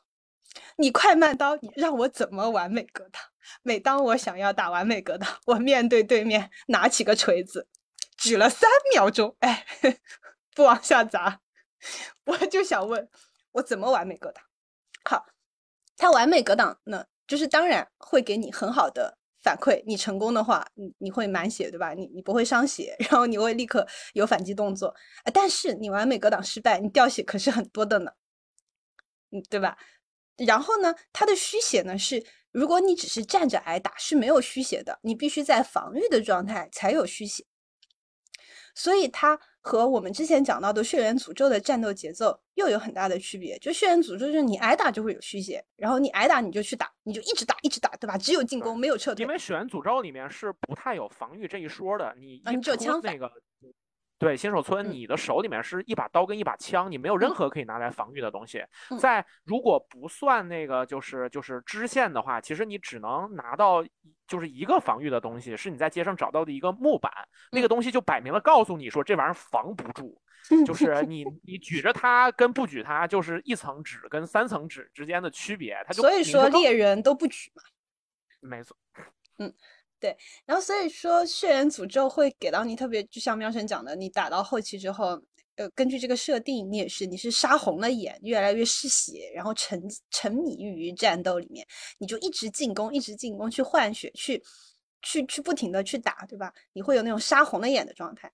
[0.77, 3.21] 你快慢刀，你让我怎么完美格挡？
[3.63, 7.67] 每当我想要打完美格挡，我面对对面拿起个锤子，
[8.17, 9.65] 举了三秒钟，哎。
[10.55, 11.39] 不往下砸，
[12.25, 13.09] 我就想问，
[13.53, 14.43] 我怎么完美格挡？
[15.03, 15.25] 好，
[15.97, 19.83] 它完美格挡呢，就是当然会给你很好的反馈。
[19.85, 21.93] 你成功的话，你你会满血，对吧？
[21.93, 24.93] 你你不会伤血， 然后你会立刻有反击动作。
[25.33, 28.11] 但是你完美格挡失败，你掉血可是很多的呢，
[29.31, 29.77] 嗯，对吧？
[30.37, 37.45] 然后呢，它的虚血呢是，如果你只是站着挨打是没有虚血的，你必须在防御的状态才有虚血，
[38.75, 39.39] 所以它。
[39.61, 43.57] 和我们之前讲到的血缘诅咒的战斗节奏又有很大的区别。
[43.59, 48.17] 就血缘诅咒，就是你挨打就会有虚血，然后你挨打你就去打，你就一直打一直打，对吧？
[48.17, 49.23] 只有进攻没有撤退。
[49.23, 53.31] 因为血缘诅咒里面是不太有防御这一说的，你一出那个。
[54.21, 58.63] 对新手村，你的手里面是一把刀跟一把枪，你没有任何可以拿来防御的东西。
[58.99, 63.83] 在如果不算那个就是就是支线的话，其实你只能拿到
[64.27, 67.11] 就是一个防御的东西，是你在街上找到的一个木板，
[67.51, 70.15] 那个东西就摆明了告诉你说这玩意儿防不住，
[70.67, 77.63] 就是你 你举着它跟不举它就是一层纸跟三层纸之间的区别，它就所以说猎人都不举嘛，
[78.39, 78.77] 没错，
[79.39, 79.51] 嗯。
[80.01, 85.21] 对，然后所以说血缘诅咒会给到你特别，就像喵神讲的，你打到后期之后，
[85.57, 91.63] 呃，根据这个设定，你也是你是杀红了眼，越来越嗜血，然后沉沉迷于战斗里面，
[91.99, 94.41] 你就一直进攻，一直进攻去换血，去
[95.03, 96.51] 去去不停的去打，对吧？
[96.73, 98.33] 你会有那种杀红了眼的状态。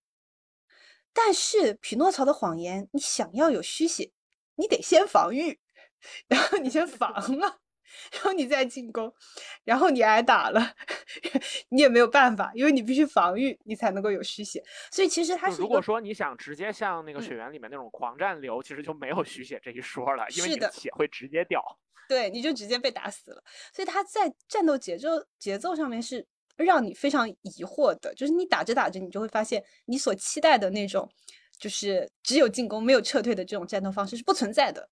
[1.11, 4.11] 但是匹诺曹的谎言，你想要有虚血，
[4.55, 5.59] 你得先防御，
[6.29, 7.59] 然后你先防了。
[8.11, 9.13] 然后你再进攻，
[9.63, 10.73] 然后你挨打了，
[11.69, 14.63] 你也没有办法，因为你必须防御，你才能够有虚血。
[14.91, 21.61] 所以其实它是如果说你想直接像那个血缘里面那种狂战流，其实就没有虚血这一说了，因为你的血会直接掉。
[22.07, 23.43] 对，你就直接被打死了。
[23.73, 31.09] 所以它在战斗节奏节奏上面是让你非常疑惑的，就是你打着打着，你就会发现你所期待的那种，
[31.59, 34.89] 就是只有进攻没有撤退的这种战斗方式是不存在的。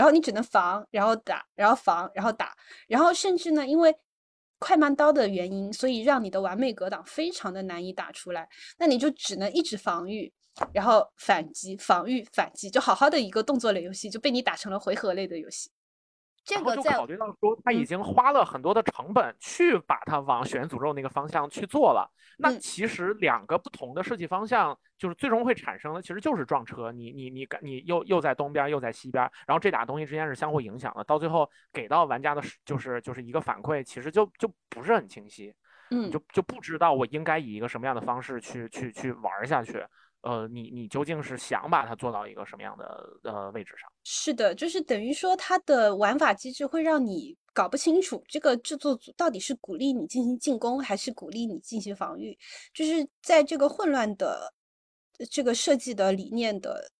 [0.00, 2.56] 然后你只能防，然后打，然后防，然后打，
[2.88, 3.94] 然后甚至呢，因为
[4.58, 10.32] 快慢刀的原因，所以让你的完美格挡非常的难以打出来，那你就只能一直防御，
[10.72, 15.70] 然后反击，防御反击，就好好的一个动作类游戏就被你打成了回合类的游戏。
[16.42, 22.10] 这然后个在就考虑到说他已嗯经花了很多的成本去把它往血缘诅咒那个方向去做了。
[22.38, 26.90] 那嗯其实两个不同的设计方向，就是最终会产生的，其实就是撞车。
[26.90, 35.54] 你你你你又又在东边儿又在西边儿，然后这俩东西之间是相互影响的，到最后给到玩家的是就是就是一个反馈，其实就就不是很清晰，
[35.90, 39.84] 嗯就就不知道我应该以一个什么样的方式去去去玩儿下去。
[40.22, 42.84] 呃，你你究竟是想把它做到一个什么样的
[43.24, 43.90] 呃位置上？
[44.04, 52.38] 是的，就是等于说它的玩法机制会让你搞不清楚这个制作组到底是鼓励你进行进攻，还是鼓励你进行防御。
[52.74, 54.52] 就是在这个混乱的
[55.30, 56.90] 这个设计的理念的，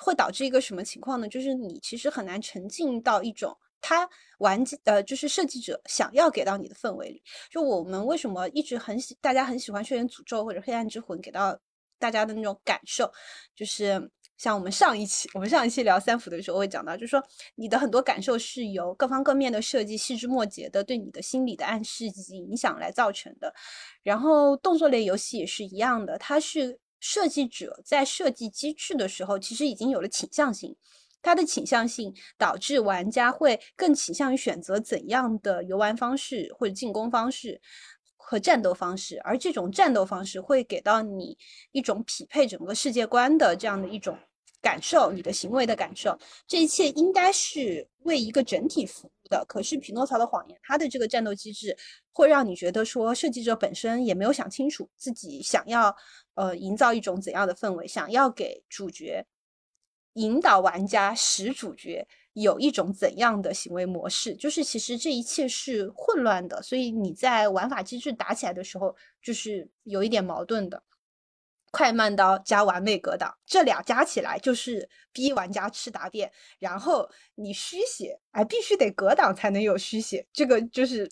[0.00, 1.28] 会导致一个什么情况呢？
[1.28, 4.08] 就是你其实很难沉浸到一种他
[4.38, 7.22] 玩呃，就是设计者想要给到你的氛围里。
[7.50, 11.58] 就我们为什么一直很喜，大家很喜欢《血缘诅咒》或者《黑暗之魂》给到
[11.98, 13.10] 大家的那种感受，
[13.54, 17.22] 就是像我们上一期，我们上一期聊三伏的时候会讲到，就是说
[17.54, 23.54] 你的很多感受是由各方各面的设计细枝末节的对你的心理的暗示以及影响来造成的。
[24.02, 30.76] 然后动作类游戏也是一样的，它是设计者在设计机制的时候，其实已经有了倾向性。
[31.22, 37.60] 它的倾向性导致玩家会更倾向于选择怎样的游玩方式或者进攻方式
[38.28, 41.38] 和战斗方式，而这种战斗方式会给到你
[41.70, 44.18] 一种匹配整个世界观的这样的一种
[44.60, 46.18] 感受，你的行为的感受。
[46.44, 49.44] 这一切应该是为一个整体服务的。
[49.46, 51.76] 可是《匹诺曹的谎言》它的这个战斗机制
[52.12, 55.94] 会让你觉得说，设计者本身也没有想清楚自己想要
[56.34, 59.24] 呃营造一种怎样的氛围，想要给主角
[60.14, 70.82] 引导玩家使主角有一种怎样的行为模式，就是其实这一切是混乱的，所以你在玩法机制打起来的时候，就是有一点矛盾的。
[71.70, 76.30] 快慢刀加完美格挡，这俩加起来就是逼玩家吃答辩。
[76.58, 81.10] 然后你虚血，哎，必须得格挡才能有虚血，这个就是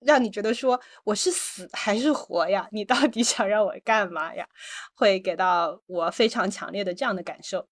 [0.00, 2.68] 让你觉得说我是死还是活呀？
[2.72, 4.46] 你到底想让我干嘛呀？
[4.94, 7.68] 会给到我非常强烈的这样的感受。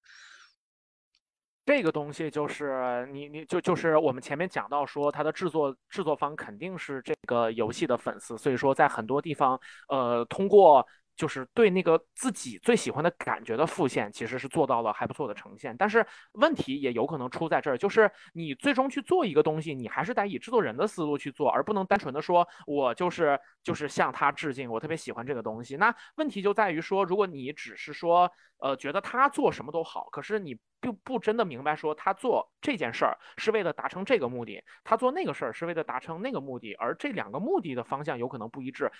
[1.66, 15.76] 这个东西就是你你就就是我们前面讲到说，它的制作制作方肯定是这个游戏的粉丝，所以说在很多地方，呃，通过就是对那个自己最喜欢的感觉的复现，其实是做到了还不错的呈现。
[15.76, 25.76] 但是问题也有可能出在这儿，就是你最终去做一个东西，你还是得以制作人的思路去做，而不能单纯的说我就是就是向他致敬，我特别喜欢这个东西。
[25.76, 38.90] 那问题就在于说，如果你只是说呃觉得他做什么都好，可是你并不真的明白说他做这件事儿是为了达成这个目的，他做那个事儿是为了达成那个目的，而这两个目的的方向有可能不一致。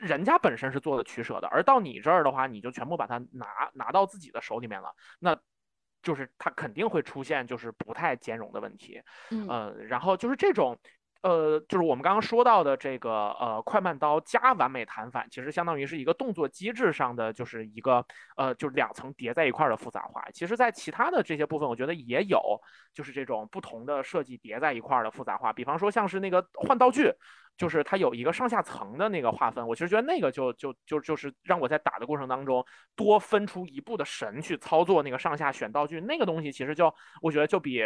[0.00, 5.38] 人家本身是做的取舍的，而到你这儿的话，你就全部把它拿拿到自己的手里面了，那
[6.02, 9.02] 就是它肯定会出现就是不太兼容的问题。
[9.30, 10.74] 嗯呃，然后就是这种，
[11.20, 18.02] 呃，就是我们刚刚说到的这个呃快慢刀加完美弹反，其实相当于是一个动作机制上的就是一个
[18.36, 20.24] 呃就是两层叠在一块儿的复杂化。
[20.32, 22.40] 其实，在其他的这些部分，我觉得也有
[22.94, 25.52] 就是这种不同的设计叠在一块儿的复杂化。
[25.52, 27.12] 比方说像是那个换道具。
[27.60, 32.64] 就是它有一个上下层的那个划分，我其实觉得那个就就就就是让我在打的过程当中
[32.96, 37.78] 多分出一步的神去操作那个上下选道具，那个东西其实就我觉得就比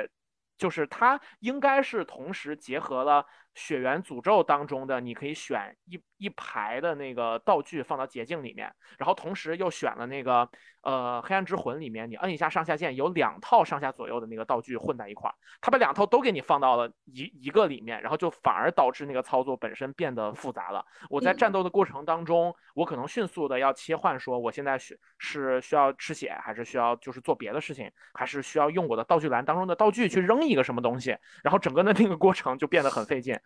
[0.57, 10.49] 就是它应该是同时结合了血缘诅咒当中的你可以选一一排的那个道具放到捷径里面，然后同时又选了那个
[10.83, 20.85] 呃黑暗之魂里面你摁一下上下键有两套上下左右的那个道具混在一块儿，它把两套都给你放到了一一个里面，然后就反而导致那个操作本身变得复杂了。
[21.09, 33.39] 我在嗯战斗的过程当中，我可能迅速的要切换，说我现在需是需要吃血，还是需要就是做别的事情，还是需要用我的道具栏当中的道具去扔一个什么东西，然后整个的那个过程就变得很费劲。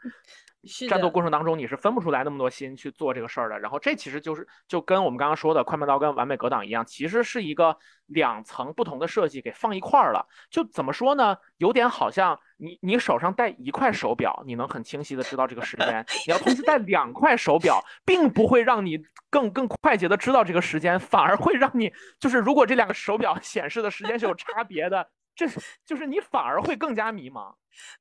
[0.89, 3.57] 战斗，过程当中你是分不出来那么多心去做这个事儿的。
[3.61, 10.27] 然后这其实就是就跟我们刚刚说的快慢刀跟完美格挡一样，其实是一个两层不同的设计给放一块儿了。
[10.51, 11.37] 就怎么说呢？
[11.59, 25.09] 有点好像你你手上戴一块手表，你能很清晰的知道这个时间； 你要同时戴两块手表，并不会让你更更快捷的知道这个时间，反而会让你就是如果这两个手表显示的时间是有差别的。
[25.39, 27.55] 这是就是你反而会更加迷茫。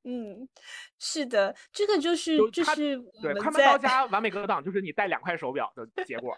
[0.04, 0.50] 嗯，
[0.98, 6.36] 是的，这个就是就就是我对，们快慢刀在加完美格挡就是你带两块手表的结果。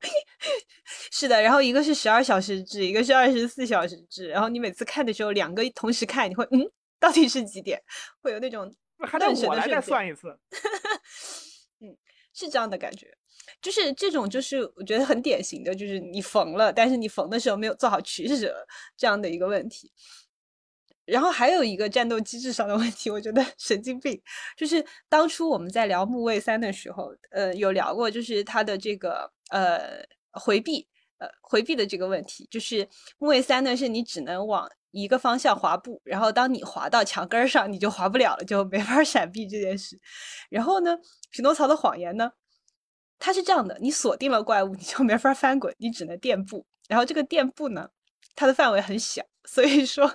[1.10, 6.60] 是的，然后一个是十二小时制，一个是二十四小时制，然后你每次看的时候，两个同时看，你会嗯，
[7.00, 7.82] 到底是几点？
[8.20, 10.38] 会有那种还得我来再算一次。
[12.34, 13.16] 是这样的感觉。
[13.62, 19.90] 就是这种，就是我觉得很典型的，就是你缝了，但是你缝的时候没有做好取舍这样的一个问题。
[21.06, 24.20] 然后还有一个战斗机制上的问题，我觉得 神经病。
[24.56, 30.02] 就是当初我们在聊木卫三的时候，呃，有聊过，就是它的这个呃
[30.32, 30.88] 回避，
[31.18, 32.48] 呃回避的这个问题。
[32.50, 32.88] 就是
[33.18, 40.00] 木卫三呢，是你只能往一个方向滑步，然后当你滑到墙根上，你就滑不了了，就没法闪避这件事。
[40.48, 40.96] 然后呢，
[41.30, 42.30] 匹诺曹的谎言呢，
[43.18, 46.64] 它是这样的：你锁定了怪物，你就没法翻滚，你只能垫步。
[46.88, 47.88] 然后这个垫步呢，
[48.34, 50.10] 它的范围很小，所以说。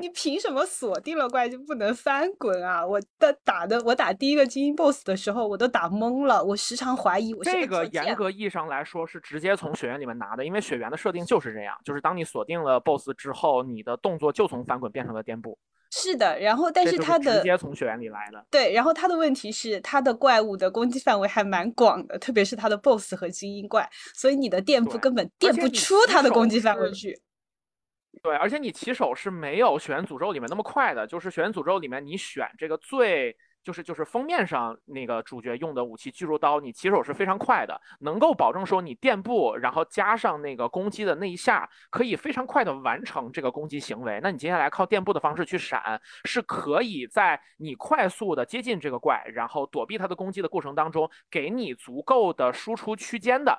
[0.00, 2.86] 你凭什么锁定了怪就不能翻滚啊？
[2.86, 6.42] 我的打的，我打第一个精英 BOSS 的时候，我都打懵了。
[6.42, 15.58] 我时常怀疑我这个严格意义上来说是直接从血缘里面拿的，因为血缘的设定就是这样，就是当你锁定了 BOSS 之后，你的动作就从翻滚变成了颠步。
[15.90, 18.44] 是的，然后但是它的直接从血缘里来的。
[18.50, 27.16] 对，然后它的问题是它的怪物的攻击范围还蛮广的，特别是它的 BOSS 和精英怪，所以你的垫步根本垫不出它的攻击范围去。
[28.22, 44.20] 对，而且你起手是没有《血缘诅咒》里面那么快的，就是《血缘诅咒》里面你选这个最就是就是封面上那个主角用的武器巨兽刀，你起手是非常快的，能够保证说你垫步，然后加上那个攻击的那一下，可以非常快的完成这个攻击行为。
[44.22, 53.58] 那你接下来靠垫步的方式去闪，是可以在你快速的接近这个怪，然后躲避它的攻击的过程当中，给你足够的输出区间的。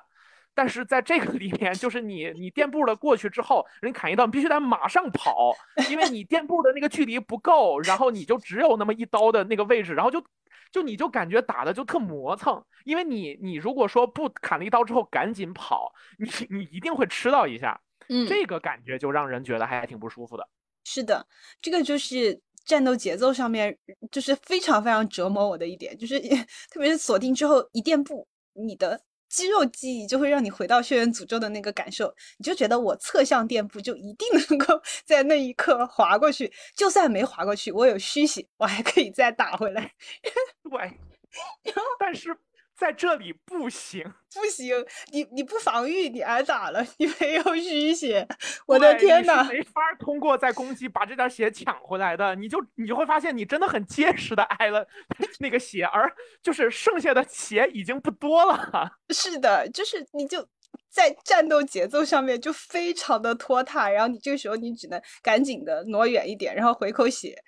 [0.56, 5.54] 但是在这个里面，就是你你垫步了过去之后，人砍一刀，你必须得马上跑，
[5.90, 10.24] 因为你垫步的那个距离不够，然后你就只有那么一刀的那个位置，然后就
[10.72, 17.78] 就你就感觉打的就特磨蹭，因为你你如果说不砍了一刀之后赶紧跑，你你一定会吃到一下，
[18.08, 20.48] 嗯，这个感觉就让人觉得还挺不舒服的。
[20.84, 21.26] 是的，
[21.60, 23.76] 这个就是战斗节奏上面
[24.10, 26.18] 就是非常非常折磨我的一点，就是
[26.72, 28.98] 特别是锁定之后一垫步，你的。
[29.28, 39.92] 肌肉记忆就会让你回到血缘诅咒的那个感受，你就觉得我侧向垫步就一定能够 在那一刻滑过去，就算没滑过去，我有虚血，我还可以再打回来。
[40.70, 42.36] 对，但是。
[42.76, 44.04] 在这里不行，
[44.34, 48.26] 不行，你你不防御，你挨打了，你没有虚血，
[48.66, 54.86] 我的天呐，没法通过再攻击把这点血抢回来的，你就你就会发现你真的很结实的挨了
[55.40, 56.12] 那个血，而
[56.42, 58.90] 就是剩下的血已经不多了。
[59.08, 60.46] 是的，就是你就
[60.90, 67.42] 在战斗节奏上面就非常的拖沓，然后你这个时候你只能赶紧的挪远一点，然后回口血。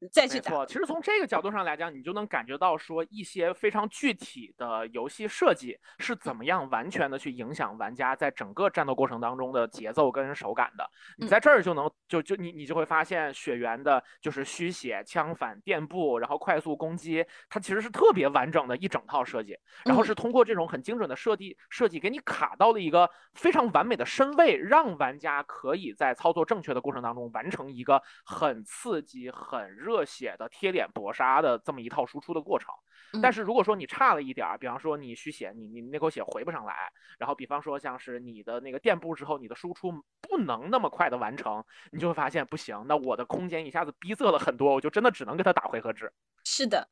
[0.00, 0.08] 没
[0.40, 10.88] 错，其实从这个角度上来讲，你就能感觉到说一些非常具体的游戏设计是怎么样完全的去影响玩家在整个战斗过程当中的节奏跟手感的。
[11.16, 29.87] 你在这儿就能就就你你就会发现血缘的就是虚血、枪反、垫步，然后快速攻击，它其实是特别完整的一整套设计，然后是通过这种很精准的设计设计给你卡到了一个非常完美的身位，让玩家可以在操作正确的过程当中完成一个很刺激、很热。
[29.88, 32.74] 热血的贴脸搏杀的这么一套输出的过程，
[33.22, 46.12] 但是如果说你差了一点儿，比方说你虚血，你你那口血回不上来，然后比方说像是你的那个垫步之后，你的输出不能那么快的完成，你就会发现不行，那我的空间一下子逼仄了很多，我就真的只能给他打回合制。
[46.44, 46.90] 是的，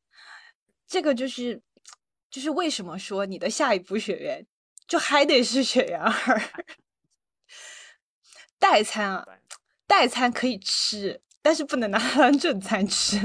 [0.87, 1.61] 这个就是
[2.31, 4.47] 就是为什么说你的下一步血缘
[4.87, 6.41] 就还得是血缘二
[8.57, 9.27] 代餐啊，
[9.85, 11.21] 代餐可以吃。
[11.47, 13.17] 但是不能拿它当正餐吃。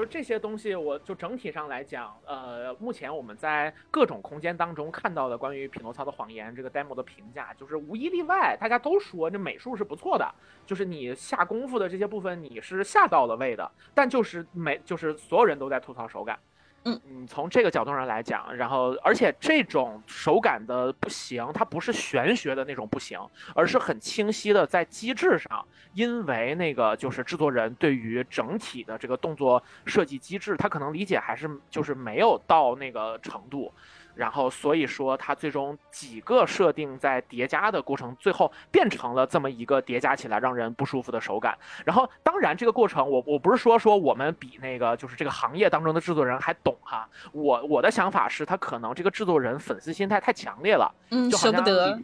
[0.00, 10.26] 就这些东西，我就整体上来讲，呃，目前我们在各种空间当中看到的关于《匹诺曹的谎言》这个 demo 的评价，就是无一例外，大家都说这美术是不错的，
[10.64, 16.38] 就是你下功夫的这些部分你是下到了位的，但就是没，就是所有人都在吐槽手感。
[16.84, 23.20] 嗯，从这个角度上来讲，然后而且这种手感的不行，它不是玄学的那种不行，
[23.54, 33.72] 而是很清晰的在机制上，因为那个就是制作人对于整体的这个动作设计机制，他可能理解还是就是没有到那个程度。
[34.20, 41.56] 然后，所以说它最终几个设定在叠加的过程，最后变成了这么一个叠加起来让人不舒服的手感。
[41.86, 47.08] 然后，当然这个过程，我我不是说说我们比那个就是这个行业当中的制作人还懂哈。
[47.32, 51.98] 我我的想法是，他可能这个制作人粉丝心态太强烈了，嗯，舍不得。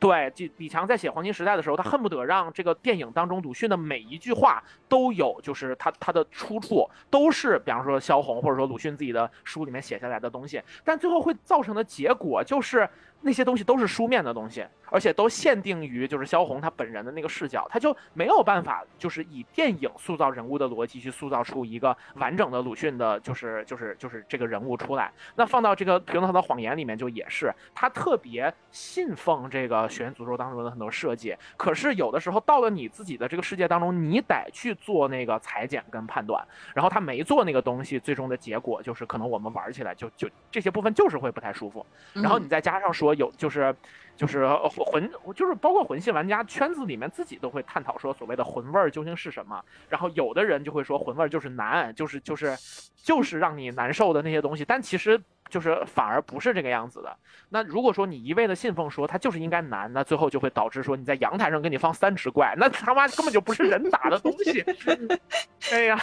[0.00, 12.88] 对，就李强在写《黄金时代》的时候，他恨不得让这个电影当中鲁迅的每一句话都有，就是他他的出处都是，比方说萧红或者说鲁迅自己的书里面写下来的东西，但最后会造成的结果就是
[13.20, 25.12] 那些东西都是书面的东西，而且都限定于就是萧红他本人的那个视角，他就没有办法就是以电影塑造人物的逻辑去塑造出一个完整的鲁迅的，就是就是就是这个人物出来。
[25.36, 29.88] 那放到这个《平头的谎言》里面就也是，他特别信奉这个。
[29.90, 36.46] 血缘诅咒当中的很多设计，可是有的时候到了你自己的这个世界当中，你得去做那个裁剪跟判断。
[36.74, 41.84] 然后他没做那个东西，最终的结果就是可能我们玩起来就就这些部分就是会不太舒服。
[42.12, 43.74] 然后你再加上说有就是
[44.16, 49.64] 就是魂就是包括魂系玩家圈子里面自己都会探讨说所谓的魂味究竟是什么。
[49.88, 52.56] 然后有的人就会说魂味就是难，就是就是
[52.96, 54.64] 就是让你难受的那些东西。
[54.64, 55.20] 但其实。
[55.50, 57.14] 就是反而不是这个样子的。
[57.50, 64.64] 那如果说你一味的信奉说它就是应该难，那最后就会导致说你在阳台上给你放三只怪，那他妈根本就不是人打的东西。
[65.72, 66.00] 哎呀，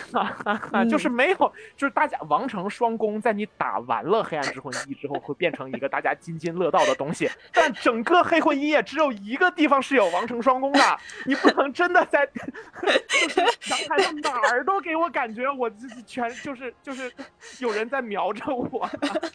[0.89, 7.29] 就是没有，就是大家王城双攻，在你打完了黑暗之魂一之后，会变成一个大家津津乐道的东西。
[7.53, 13.39] 但整个黑魂一也只有一个地方是有王城双攻的，你不能真的在就是
[13.69, 17.11] 阳台上哪儿都给我感觉我自己全就是就是
[17.59, 18.89] 有人在瞄着我。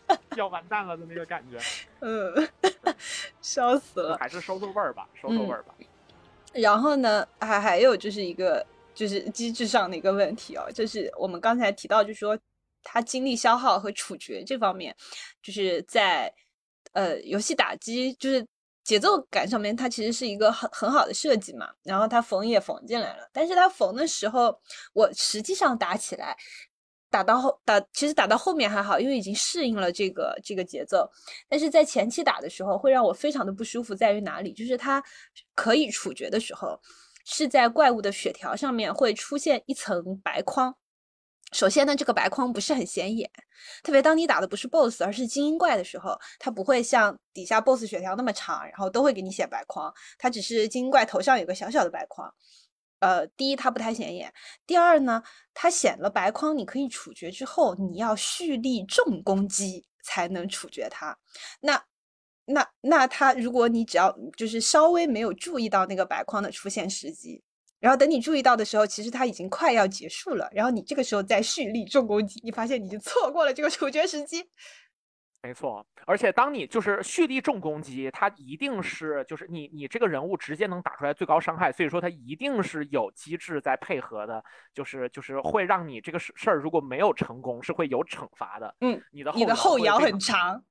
[0.37, 1.59] 要完蛋了的那个感觉，
[2.01, 2.49] 嗯，
[3.41, 4.17] 笑死了。
[4.19, 5.75] 还是收收味儿吧，收收味儿吧。
[6.53, 12.39] 然后呢，还还有就是一个就是机制上的一个问题哦，就是我们刚才提到，就是说
[12.83, 14.95] 它精力消耗和处决这方面，
[15.43, 16.33] 就是在
[16.93, 18.47] 呃游戏打击就是
[18.85, 21.71] 节奏感上面，它其实是一个很很好的设计嘛。
[21.85, 24.61] 然后它缝也缝进来了，但是它缝的时候，
[24.93, 26.37] 我实际上打起来。
[27.13, 31.09] 打到后打，其实打到后面还好，因为已经适应了这个这个节奏。
[31.49, 34.53] 但是在前期打的时候，会让我非常的不舒服，在于哪里？
[34.55, 35.05] 就是它
[35.55, 36.81] 可以处决的时候，
[37.27, 40.75] 是在怪物的血条上面会出现一层白框。
[41.53, 43.31] 首先呢，这个白框不是很显眼，
[43.83, 52.33] 特别当你打的不是 BOSS，而是精英怪的时候，它不会像底下 BOSS 血条那么长，然后都会给你写白框，它只是精英怪头上有个小小的白框。
[53.03, 54.33] 呃，第一它不太显眼，
[54.65, 55.21] 第二呢，
[55.53, 61.19] 它显了白框，你可以处决之后，你要蓄力重攻击才能处决它。
[61.61, 61.83] 那
[62.47, 67.43] 那那它，如果你只要就是稍微没有注意到那个白框的出现时机，
[67.81, 74.49] 然后等你注意到的时候，其实它已经快要结束了，然后你这个时候再蓄力重攻击，你发现你就错过了这个处决时机。
[75.45, 88.73] 没错，而且当你就是蓄力重攻击，它一定是就是你你这个人物直接能打出来最高伤害，所以说它一定是有机制在配合的，就是就是会让你这个事事儿如果没有成功是会有惩罚的。
[88.83, 90.63] 嗯，你的你的后摇很长。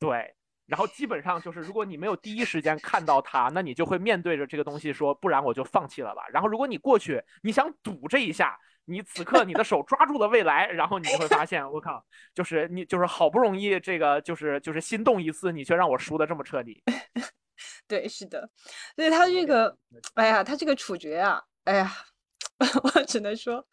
[0.00, 0.34] 对，
[0.66, 6.26] 然后基本上就是如果你没有第一时间看到它，那你就会面对着这个东西说，不然我就放弃了吧。
[6.32, 8.58] 然后如果你过去你想赌这一下。
[8.88, 12.02] 你此刻你的手抓住了未来，然后你就会发现，我靠，
[12.34, 16.82] 就是你就是好不容易这个就是就是心动一次，你却让我输的这么彻底。
[17.86, 18.48] 对，是的，
[18.96, 19.76] 所以他这个，
[20.14, 21.92] 哎呀，他这个处决啊，哎呀，
[22.82, 23.66] 我只能说，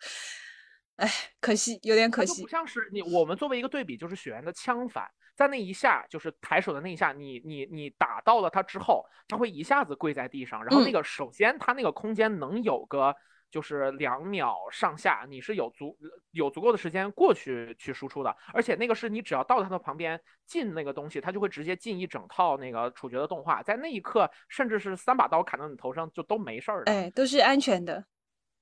[0.97, 1.09] 哎，
[1.39, 2.41] 可惜，有点可惜。
[2.41, 13.15] 不像是你，我们作为一个对比，就是雪原的枪法，在那一下就是抬手的那一下，你你你打到了他之后，他会一下子跪在地上，然后那个首先他那个空间能有个。
[13.51, 15.97] 就是两秒上下，你是有足
[16.31, 28.05] 有足够的时间过去去输出的，而且那个是你只要到他的旁边进那个东西，他就会直接进一整套那个处决的动画，在那一刻，甚至是三把刀砍到你头上就都没事儿的，哎，都是安全的。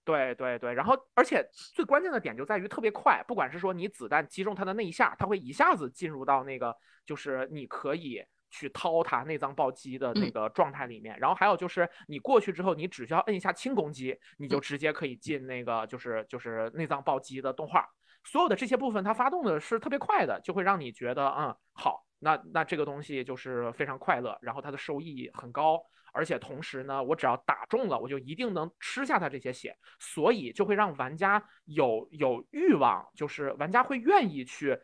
[0.05, 6.75] 对对对，然后而且最关键的点就在于特别快，不管是说你子弹击中他的那一下，他会一下子进入到那个
[7.05, 8.23] 就是你可以。
[8.53, 17.83] 去掏它内脏暴击的那个状态里面，然后还有就是你过去之后，你只需要摁一下轻攻击，你就直接可以进那个就是就是内脏暴击的动画。
[18.23, 25.81] 所有的这些部分它发动的是特别快的，就会让你觉得嗯好，那那这个东西就是非常快乐，然后它的收益很高，
[26.13, 34.79] 而且同时呢，我只要打中了，我就一定能吃下它这些血，所以就会让玩家有有欲望，就是玩家会愿意去。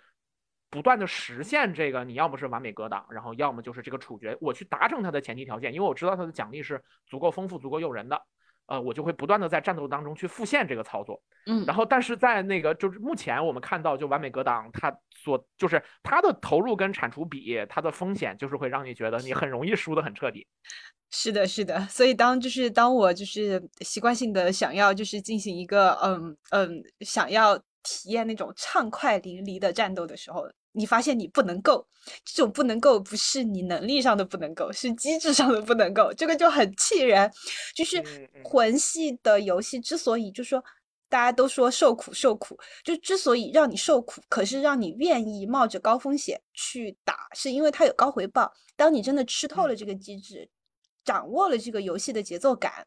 [0.69, 8.21] 不断的实现这个，你要么是完美格挡，然后要么就是这个处决，我去达成它的前提条件，因为我知道它的奖励是足够丰富、足够诱人的，
[8.67, 20.45] 呃，我就会不断的在战斗当中去复现这个操作，嗯，然后但是在那个就是目前我们看到，就完美格挡它所就是它的投入跟产出比，它的风险就是会让你觉得你很容易输的很彻底。
[21.11, 27.59] 是的，是的，所以当就是当我就是习惯性的想要就是进行一个嗯嗯想要。
[27.83, 31.87] 体验那种畅快淋漓的战斗的时候，你发现你不能够，
[32.23, 37.31] 这种不能够不是你能力上的不能够，是机制上的不能够，这个就很气人。
[37.75, 38.03] 就是
[38.43, 40.63] 魂系的游戏之所以就说
[41.09, 48.53] 大家都说受苦受苦，就之所以让你受苦，可是让你愿意冒着高风险去打，是因为它有高回报。
[48.75, 50.49] 当你真的吃透了这个机制，
[51.03, 52.85] 掌握了这个游戏的节奏感。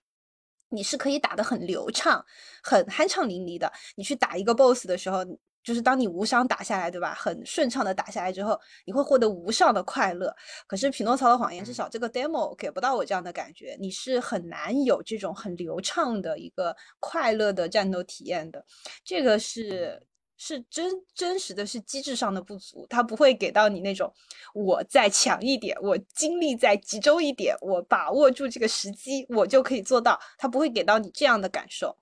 [0.72, 2.24] 你是可以打得很流畅、
[2.62, 3.70] 很酣畅淋漓的。
[3.94, 5.24] 你去打一个 BOSS 的时候，
[5.62, 7.14] 就是当你无伤打下来，对吧？
[7.14, 10.34] 很顺畅的打下来之后，你会获得无上的快乐。
[10.66, 18.64] 可是《匹诺曹的谎言》至少这个 demo 给不到我这样的感觉，你是很难有这种很流畅的一个快乐的战斗体验的。
[19.04, 20.02] 这个是。
[20.44, 24.12] 是真真实的是机制上的不足，他不会给到你那种
[24.54, 30.20] 我再强一点，我精力再集中一点，我把握住这个时机，我就可以做到。
[30.36, 31.96] 他不会给到你这样的感受，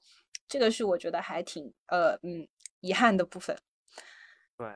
[0.49, 2.49] 这个是我觉得还挺呃嗯
[2.81, 3.55] 遗憾的部分。
[4.57, 4.67] 对，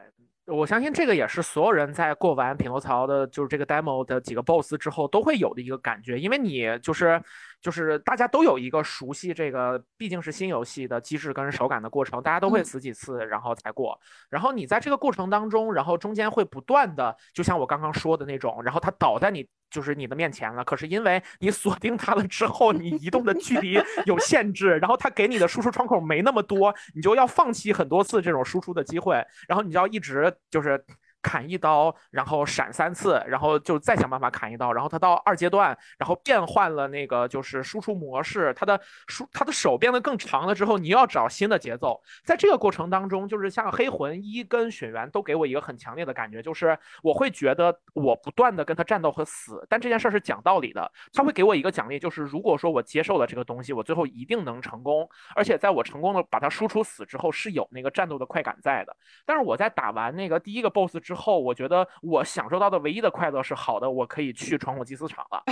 [0.46, 7.22] 我相信这个也是所有人在过完匹诺曹的，就是这个 demo 的几个 boss 之后都会有的一个感觉，因为你就是
[7.62, 19.48] 就是大家都有一个熟悉这个毕竟是新游戏的机制跟手感的过程，大家都会嗯死几次然后才过，然后你在这个过程当中，然后中间会不断的，就像我刚刚说的那种，然后它倒在你。
[19.74, 29.16] 就是你的面前了，可是因为你锁定它了之后，你移动的距离有限制，然后它给你的输出窗口没那么多，你就要放弃很多次这种输出的机会，
[29.48, 30.80] 然后你就要一直就是
[31.24, 58.94] 砍一刀，然后闪三次，然后就再想办法砍一刀，然后他到二阶段，然后变换了那个就是输出模式，他的输他的手变得更长了之后，你要找新的节奏，在这个过程当中，就是像黑魂一跟雪原都给我一个很强烈的感觉，就是我会觉得我不断的跟他战斗和死，但这件事是讲道理的，他会给我一个奖励，就是如果说我接受了这个东西，我最后一定能成功，而且在我成功的把它输出死之后，是有那个战斗的快感在的。
[59.24, 65.42] 但是我在打完那个第一个 BOSS 之后，我觉得我享受到的唯一的快乐是好的，我可以去闯火祭司场了。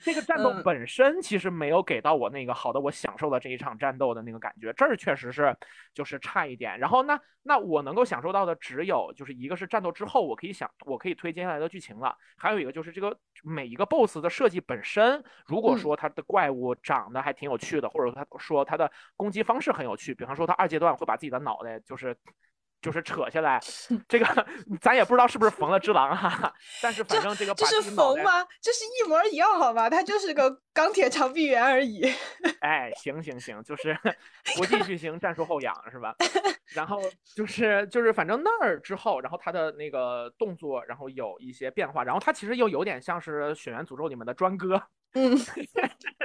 [0.00, 5.54] 这个战斗嗯本身其实没有给到我那个好的，我享受了这一场战斗的那个感觉，这儿确实是
[5.92, 6.78] 就是差一点。
[6.78, 22.16] 然后那那我能够享受到的只有就是一个是战斗之后我可以想我可以推接下来的剧情了，还有一个就是这个每一个 BOSS 的设计本身，如果嗯说它的怪物长得还挺有趣的，或者他说它的攻击方式很有趣，比方说它二阶段会把自己的脑袋就是。
[22.82, 23.60] 就是扯下来，
[24.08, 24.46] 这个
[24.80, 26.52] 咱也不知道是不是缝了只狼哈、
[26.82, 28.44] 但是反正这个把这是缝吗？
[28.60, 29.88] 这是一模一样好吧？
[29.88, 32.02] 它就是个钢铁长臂猿而已。
[32.60, 33.96] 哎，行行行，就是
[34.56, 36.14] 国际巨星战术后仰是吧？
[36.74, 37.00] 然后
[37.36, 44.82] 就是就是反正那儿之后，然后他的那个动作，然后有一些变化，然后他其实又有点像是《血缘诅咒》里面的专哥，
[45.14, 45.38] 嗯，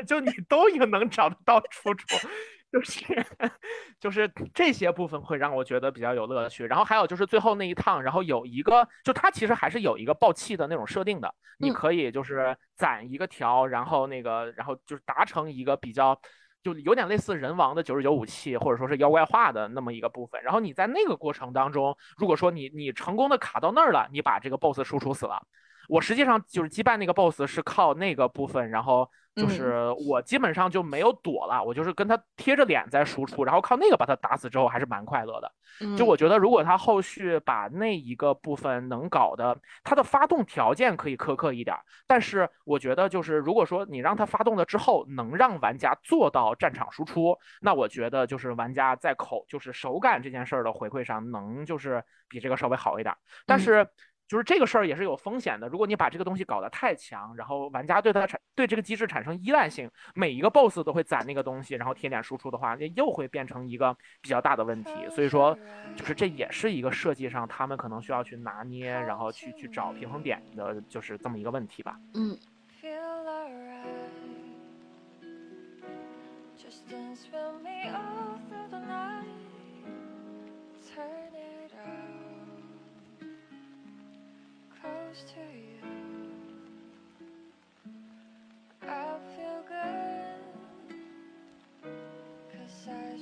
[0.08, 2.28] 就你都有能找得到出处，
[2.72, 3.04] 就是
[4.00, 6.66] 就是这些部分会让我觉得比较有乐趣。
[6.66, 16.20] 然后还有就是最后那一趟，然后有一个，就它其实还是有一个爆气的那种设定的，你嗯可以就是攒一个条，然后那个然后就是达成一个比较。
[16.64, 20.42] 就有点类似人王的九十九武器，或者说是妖怪化的那么一个部分。
[20.44, 25.42] 然后你在那个过程当中，如果说你你成功的卡到那儿了，你把这个 BOSS 输出死了。
[25.88, 35.52] 我实际上就是击败那个 BOSS 是靠那个部分，然后就嗯是我基本上就没有躲了，我就是跟他贴着脸在输出，然后靠那个把他打死之后还是蛮快乐的。
[35.96, 53.18] 就嗯我觉得，如果他后续把那一个部分能搞的，他的发动条件可以苛刻一点儿，但是我觉得就是如果说你让他发动了之后，能让玩家做到战场输出，那我觉得就是玩家在口就是手感这件事儿的回馈上，能就是比这个稍微好一点儿。
[53.46, 53.88] 但嗯是
[54.28, 64.92] 就是这个事儿也是有风险的，如果你把这个东西搞得太强，然后玩家对它产对这个机制产生依赖性，每一个 BOSS 都会攒那个东西，然后贴点输出的话，那又会变成一个比较大的问题。
[65.10, 65.58] 所以说，
[65.96, 71.98] 就是这也是一个设计上他们可能需要去拿捏，然后去去找平衡点的，就是这么一个问题吧。
[72.14, 72.38] 嗯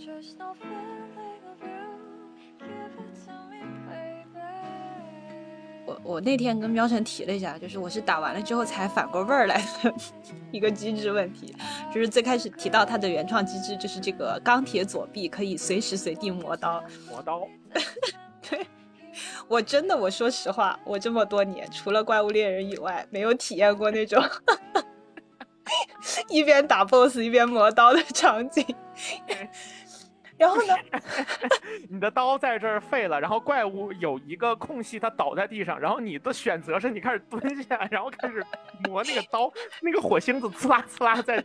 [0.05, 1.85] just know feeling of you.
[2.59, 4.39] Give it to me, baby.
[5.85, 9.93] 我我那天跟喵晨提了一下，就是我是打完了之后才反过味儿来的
[10.51, 11.55] 一个机制问题，
[11.93, 16.83] 就是最开始提到它的原创机制，就是这个钢铁左臂可以随时随地磨刀。
[17.09, 17.47] 磨刀，
[19.47, 24.21] 我真的，我说实话，我这么多年除了怪物猎人以外，没有体验过那种
[26.29, 28.65] 一边打 BOSS 一边磨刀的场景。
[30.37, 30.73] 然后呢，
[31.89, 38.45] 你的刀在这儿废了，然后怪物有一个空隙，它倒在地上，然后你的选择是你开始蹲下，然后开始
[38.83, 39.49] 磨那个刀，
[39.81, 41.41] 那个火星子呲啦呲啦在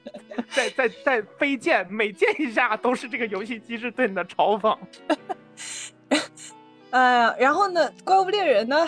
[0.48, 4.76] 在在在飞溅，每溅一下都是这个游戏机制对你的嘲讽。
[6.90, 8.86] 呃，然后呢，怪物猎人呢，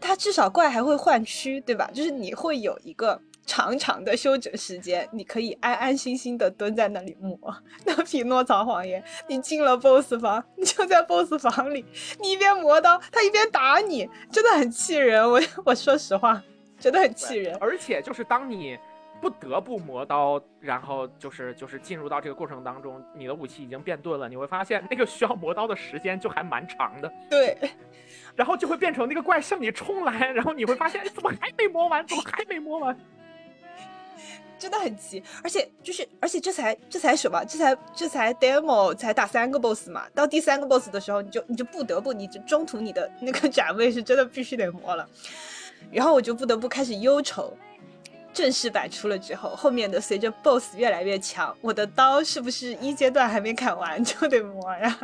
[0.00, 1.90] 它至少怪还会换区，对吧？
[1.92, 7.36] 就是你会有一个长长的休整时间，你可以安安心心的蹲在那里磨。
[7.84, 11.84] 那匹诺曹谎言，你进了 BOSS 房，你就在 BOSS 房里，
[12.20, 15.22] 你一边磨刀，他一边打你，真的很气人。
[15.28, 16.42] 我 我说实话，
[16.78, 17.56] 真的很气人。
[17.60, 18.78] 而且就是当你
[19.22, 27.56] 不得不磨刀，然后就是就是进入到这个过程当中，你的武器已经变钝了，你会发现那个需要磨刀的时间就还蛮长的，对，
[28.34, 32.98] 然后就会变成那个怪向你冲来，然后你会发现哎怎么还没磨完，怎么还没磨完？
[34.58, 37.44] 真的很急，而且就是，而且这才这才什么？
[37.44, 45.08] 这才这才 demo 才打三个 boss 嘛，到第三个 boss 的时候，你就你就不得不，你就中途你的那个 展位是真的必须得磨了，
[45.92, 47.56] 然后我就不得不开始忧愁。
[48.32, 54.98] 正式版出了之后，后面的随着 BOSS 越来越强，我的刀是不是一阶段还没砍完就得磨呀？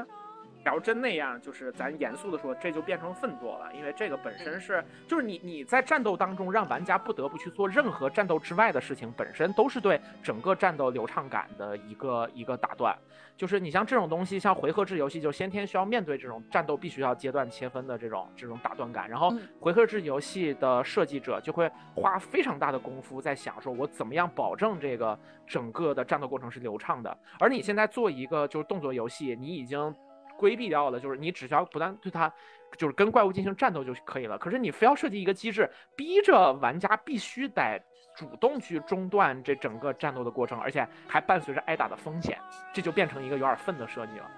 [0.68, 12.94] 假如真那样，就是咱严肃的说，这就变成粪作了，因为这个本身是，就是你你在战斗当中让玩家不得不去做任何战斗之外的事情，本身都是对整个战斗流畅感的一个一个打断。
[13.34, 27.16] 就是你像这种东西，像回合制游戏，就先天需要面对这种战斗必须要阶段切分的这种这种打断感，然后嗯回合制游戏的设计者就会花非常大的功夫在想说，我怎么样保证这个整个的战斗过程是流畅的。
[27.40, 29.94] 而你现在做一个就是动作游戏，你已经
[30.38, 32.32] 规避掉了，就是你只需要不断对它，
[32.76, 34.38] 就是跟怪物进行战斗就可以了。
[34.38, 37.82] 可是你非要设计一个机制，逼着玩家必须得
[38.16, 42.38] 主动去中断这整个战斗的过程，而且还伴随着挨打的风险，
[42.72, 44.30] 这就变成一个有点愤的设计了。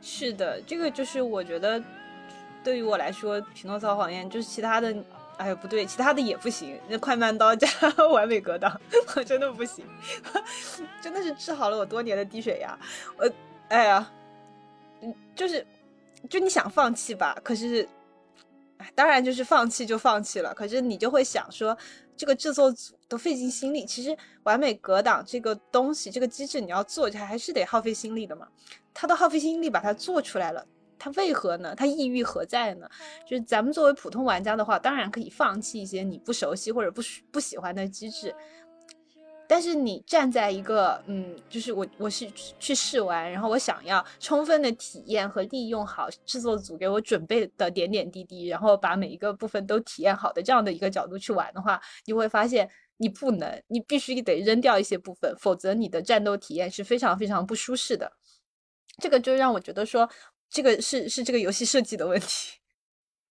[0.00, 1.82] 是的，这个就是我觉得
[2.62, 4.94] 对于我来说，《匹诺曹谎言》就是其他的，
[5.38, 6.78] 哎呦不对，其他的也不行。
[6.88, 7.68] 那快慢刀加
[8.12, 8.80] 完美格挡，
[9.16, 9.86] 我真的不行，
[11.00, 12.78] 真的是治好了我多年的低血压。
[13.16, 13.30] 我
[13.68, 14.06] 哎呀，
[15.34, 15.66] 就是
[16.28, 17.88] 就你想放弃吧，可是，
[18.78, 20.54] 哎，当然就是放弃就放弃了。
[20.54, 21.76] 可是你就会想说，
[22.16, 28.48] 这个制作组都费尽心力，其实完美格挡这个东西，这个机制你要做，还是得耗费心力的嘛。
[28.92, 30.64] 他都耗费心力把它做出来了，
[30.98, 31.74] 他为何呢？
[31.74, 32.88] 他意欲何在呢？
[33.26, 37.02] 就是咱们作为普通玩家的话，当然可以放弃一些你不熟悉或者不
[37.32, 38.34] 不喜欢的机制，
[39.46, 52.70] 但是你站在一个嗯，就是我我是去试玩，然后我想要充分的体验和利用好制作组给我准备的点点滴滴，然后把每一个部分都体验好的这样的一个角度去玩的话，你会发现。
[52.96, 58.12] 你不能，你必须得扔掉一些部分，否则你的战斗体验是非常非常不舒适的。
[59.02, 60.08] 这个就让我觉得说，
[60.48, 62.60] 这个是是这个游戏设计的问题。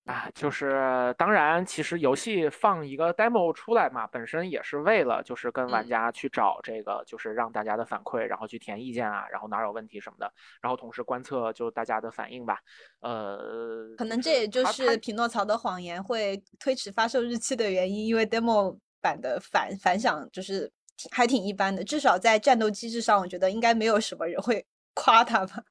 [0.06, 10.30] 啊，就是当然，其实游戏放一个 demo 出来嘛，本身也是为了就是跟玩嗯家去找这个，就是让大家的反馈，然后去填意见啊，然后哪儿有问题什么的，
[10.62, 12.60] 然后同时观测就大家的反应吧。
[13.00, 20.70] 呃，可能这也就是匹诺曹的谎言会推迟发售日期的原因，因为 demo 版的反反响就是
[21.12, 25.64] 还挺一般的，至少在战斗机制上，我觉得应该没有什么人会夸他吧。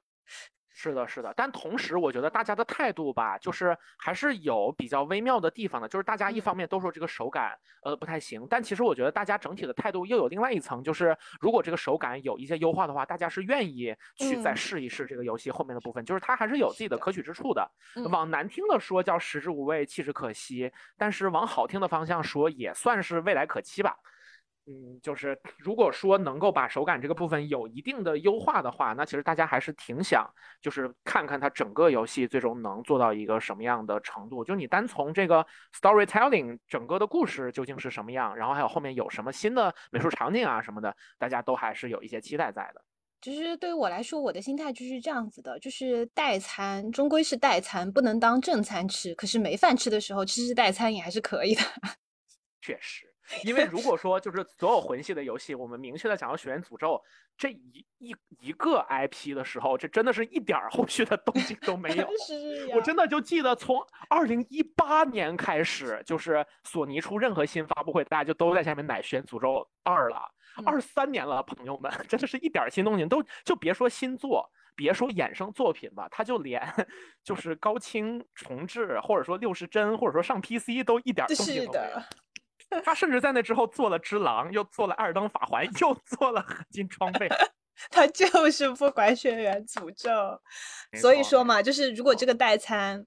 [0.83, 6.41] 是的，是的，但同时我觉得大家的态度吧，就是还是有比较微妙的地方的，就是大家一嗯。
[6.41, 14.55] 方面都说这个手感呃不太行，但其实我觉得大家整体的态度又有另外一层，就是如果这个手感有一些优化的话，大家是愿意去再嗯。
[14.55, 17.65] 试一试这个游戏后面的部分，就是它还是有自己的可取之处的。
[17.95, 18.03] 嗯。
[18.11, 23.95] 往难听的说叫食之无味，弃之可惜，但是往好听的方向说也算是未来可期吧。
[24.65, 30.25] 嗯，就是如果说能够把手感这个部分有一定的优化的话，那其实大家还是挺想，
[30.61, 34.43] 就是看看它整个游戏最终能做到一个什么样的程度。
[34.43, 35.45] 就你单从这个
[35.77, 42.81] storytelling 整个的故事究竟是什么样，然后还有后面有什么新的美术场景啊什么的，大家都还是有一些期待在的。
[43.19, 49.13] 其实对于我来说，我的心态就是这样子的，就是代餐终归是代餐，不能当正餐吃。
[49.15, 51.61] 可是没饭吃的时候，吃吃代餐也还是可以的。
[52.61, 53.12] 确实，
[53.43, 56.95] 因为如果说就是所有魂系的游戏，我们明确的想要《血缘诅咒》
[57.37, 62.07] 这一一一个 IP 的时候，这真的是一点儿后续的动静都没有。
[62.75, 63.77] 我真的就记得从
[64.09, 70.17] 二零一八年开始，就是索尼出任何新发布会，大家就都在下面奶《血缘诅咒二》了。
[70.17, 76.61] 嗯二三年了，朋友们，真的是一点儿新动静都就别说新作，别说衍生作品吧，他就连
[77.23, 81.99] 就是高清重置，或者说六十帧，或者说上 PC 都一点儿动静都没有。
[82.73, 87.27] 的， 他甚至在那之后做了《只狼》，又做了《艾尔登法环》，又做了《合金装备》，
[87.91, 90.09] 他就是不管血缘诅咒。
[90.99, 93.05] 所以说嘛，就是如果这个代餐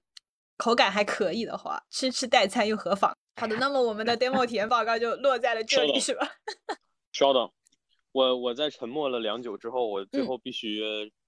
[0.57, 3.15] 口感还可以的话，吃吃代餐又何妨？
[3.35, 6.27] 好的，那么我们的 demo 体验报告就落在了这里，稍等是吧？
[7.11, 7.51] 稍等，
[8.11, 10.81] 我我在沉默了良久之后，我最嗯后必须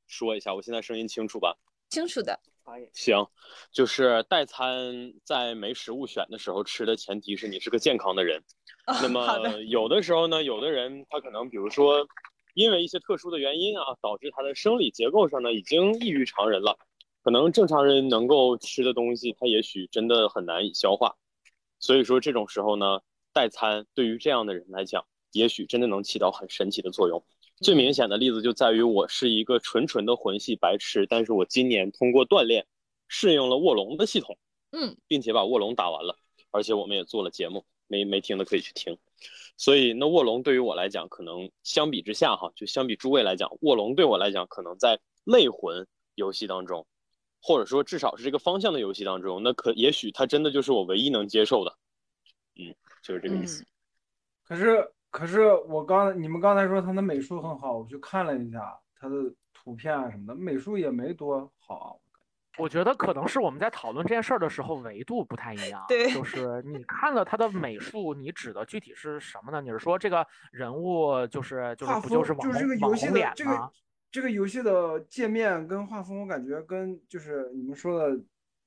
[0.07, 1.55] 说一下，我现在声音清楚吧？
[1.89, 2.89] 清楚的，可以。
[2.93, 3.25] 行，
[3.71, 8.43] 就是代餐在没食物选的时候吃的前提是你是个健康的人。
[8.85, 12.07] 哦、那么有的时候呢，有的人他可能比如说
[12.53, 16.77] 因为一些特殊的原因啊，导致他的生理结构上呢已经异于常人了，
[17.23, 21.15] 可能正常人能够吃的东西，他也许真的很难以消化。
[21.79, 22.99] 所以说这种时候呢，
[23.31, 27.23] 代餐对于这样的人来讲，也许真的能起到很神奇的作用。
[27.61, 32.65] 最明显的例子就在于我是一个纯纯的魂系白痴，但是我今年通过锻炼
[33.07, 34.37] 适应了卧龙的系统，
[34.71, 36.17] 嗯，并且把卧龙打完了，
[36.51, 38.97] 而且我们也做了节目，没没听的可以去听。
[39.57, 45.85] 所以那卧龙对于我来讲，可能相比之下哈，就相比诸位来讲，卧龙对我来讲，可能在类魂
[46.15, 46.87] 游戏当中，
[47.41, 51.77] 或者说至少是这个方向的游戏当中，那可也许它真的就是我唯一能接受的，
[52.55, 53.63] 嗯，就是这个意思。
[53.63, 53.65] 嗯
[54.49, 59.15] 可是可是我刚你们刚才说他的美术很好，我去看了一下他的
[59.53, 61.89] 图片啊什么的，美术也没多好啊。
[62.57, 65.85] 我觉得可能是我们在讨论这件事儿的时候维度不太一样。
[65.87, 69.61] 对就是你看了他的美术，你指的具体是什么呢？
[69.61, 73.71] 你是说这个人物就是就是画不就是网红就是这个游戏红脸的这个吗？
[74.11, 78.19] 这个游戏的界面跟画风，我感觉跟就是你们说的，呃，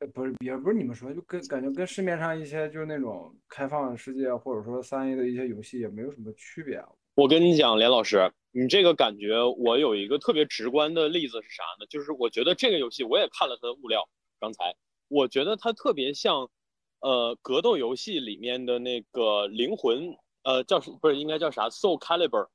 [0.07, 6.89] 不是也不是你们说，就跟感觉跟市面上一些就是那种开放世界或者说三 A 的一些游戏也没有什么区别啊。
[7.15, 11.87] 我跟你讲，连老师，你这个感觉，我有一个特别直观的例子是啥呢？
[11.89, 14.09] 就是我觉得这个游戏，我也看了它的物料，
[14.41, 14.75] 刚才
[15.09, 16.49] 我觉得它特别像，
[17.01, 22.49] 呃，格斗游戏里面的那个灵魂，呃，叫是不是应该叫啥？Soul Caliber，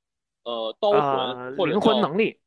[0.43, 2.39] 呃，刀魂、呃，或者灵魂能力。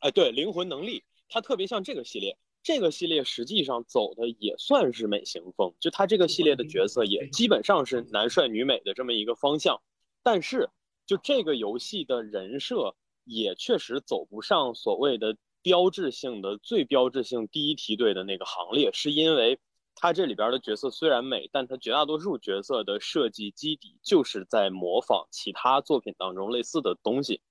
[0.00, 2.36] 哎，对，灵魂能力，它特别像这个系列。
[2.64, 9.82] 这个系列实际上走的也算是美型风，就它这个系列的角色也基本上是男帅女美的这么一个方向。
[10.22, 10.70] 但是，
[11.04, 19.60] 就这个游戏的人设也确实走不上所谓的标志性的最标志性第一梯队的那个行列，是因为
[19.94, 27.42] 它这里边的角色虽然美，但它绝大多数角色的设计基底就是在模仿其他作品当中类似的东西，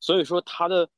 [0.00, 0.88] 所以说它的。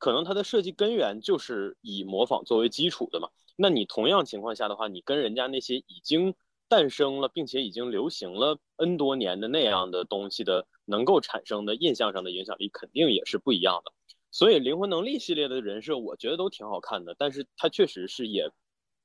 [0.00, 3.28] 可能它的设计根源就是以模仿作为基础的嘛。
[3.54, 6.34] 那你同样情况下的话，你跟人家那些已经
[6.68, 13.92] 诞生了并且已经流行了 N 多年的那样的东西的能够产生的印象上的影响力，肯定也是不一样的。
[14.30, 18.50] 所以灵魂能力系列的人设，我觉得都挺好看的，但是它确实是也，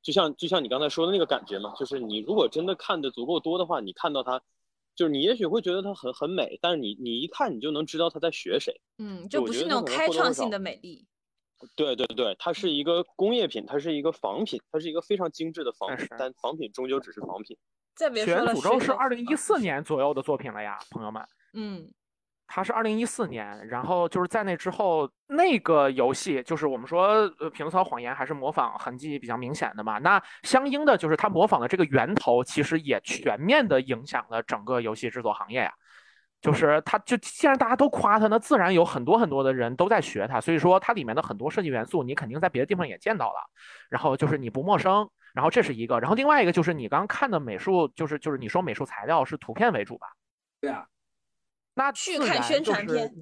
[0.02, 4.42] 就像就像你刚才说的那个感觉嘛，就是你如果真的看的足够多的话，你看到它。
[4.96, 8.74] 就是你也许会觉得它很很美，但是你你一看你就能知道它在学谁。
[8.98, 11.06] 嗯，就就不是那种开创性的美丽。
[11.76, 17.56] 对对对，它是一个工业品，它是一个仿品，它是一个非常精致的仿品但仿品终究只是仿品。
[17.56, 17.58] 血
[17.96, 21.26] 再别说了，缘诅咒是水二零一四年左右的作品了呀，朋友们。
[21.54, 21.90] 嗯，
[22.48, 27.08] 它是二零一四年，然后就是在那之后，那个游戏就是我们说，
[27.40, 29.98] 呃，匹诺曹谎言还是模仿痕迹比较明显的嘛。
[30.00, 35.74] 那相应的就是它模仿的这个源头，其实也全面的影响了整个游戏制作行业呀。
[36.42, 43.40] 就是它，就既然大家都夸它，那自然有很多很多的人都在学它，所以说它里面的很多设计元素，你肯定在别的地方也见到了。
[43.90, 50.06] 然后就是你不陌生，然后这是一个，然后另外一个就是你刚刚看的美术，就是就是你说美术材料是图片为主吧？
[50.62, 50.86] 对啊，
[51.76, 53.14] 那去看宣就是传片。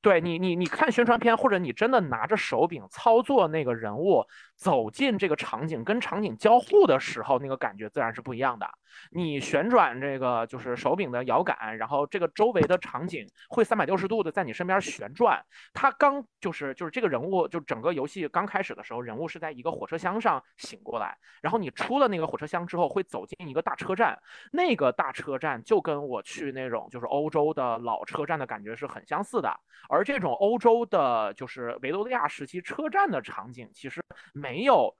[0.00, 4.24] 对你，你你看宣传片，或者你真的拿着手柄操作那个人物
[4.60, 8.70] 走进这个场景，跟场景交互的时候，那个感觉自然是不一样的。
[9.10, 15.42] 你旋转这个就是手柄的摇杆，然后这个周围的场景会三百六十度的在你身边旋转。
[15.72, 24.18] 它刚就是就是这个人物，就整个游戏刚开始的时候，人物是在一个火车厢上醒过来，然后你出了那个火车厢之后，会走进一个大车站。
[24.52, 29.50] 那个大车站就跟我去那种就是欧洲的老车站的感觉是很相似的。
[29.88, 34.02] 而这种欧洲的，就是维多利亚时期车站的场景，其实
[34.50, 34.92] 没有，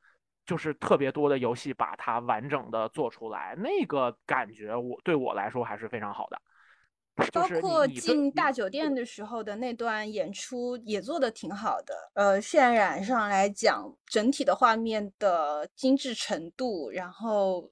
[0.47, 6.41] 就是特别多的游戏把它完整的做出来，那个感觉我对我来说还是非常好的。
[7.33, 11.95] 包括进大酒店的时候的那段演出也做的挺好的。
[12.15, 17.71] 呃，渲染上来讲，整体的画面的精致程度，然后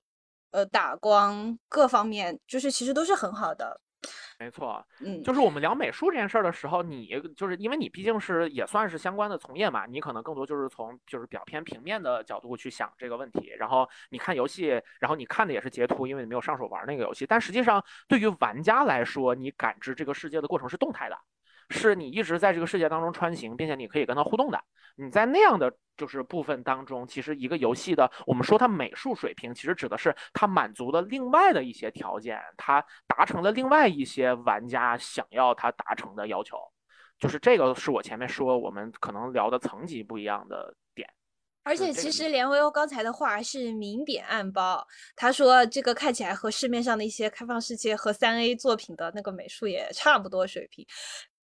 [0.50, 3.80] 呃打光各方面，就是其实都是很好的。
[4.40, 13.52] 没错，嗯，就是我们聊美术这件事儿的时候，你就是因为你毕竟是也算是相关的从业嘛，你可能更多就是从就是比较偏平面的角度去想这个问题。
[13.58, 17.26] 然后你看游戏，然后你看的也是截图，因为你没有上手玩那个游戏。
[17.26, 21.18] 但实际上对于玩家来说，你感知这个世界的过程是动态的。
[21.70, 24.58] 是你一直在这个世界当中穿行，并且你可以跟它互动的。
[24.96, 36.56] 你在那样的就是部分当中，其实一个游戏的，我们说它美术水平，其实指的是它满足了另外的一些条件，它达成了另外一些玩家想要它达成的要求。
[37.18, 41.08] 就是这个是我前面说我们可能聊的层级不一样的点。
[41.64, 50.86] 而且其实连维欧刚才的话是明贬暗褒，他说这个看起来和市面上的一些开放世界和三 A 作品的那个美术也差不多水平，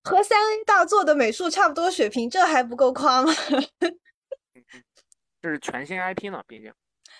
[0.03, 3.31] 和三 A 大作的美术差不多水平，这还不够夸吗？
[5.41, 6.73] 这 是全新 IP 呢，毕竟。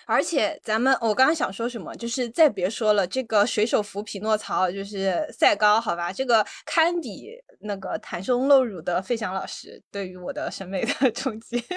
[0.04, 11.62] 而且咱们，我刚刚想说什么，就是再别说了，这个水手服匹诺曹就是赛高，好吧，这个堪比那个袒胸露乳的费翔老师对于我的审美的 冲击。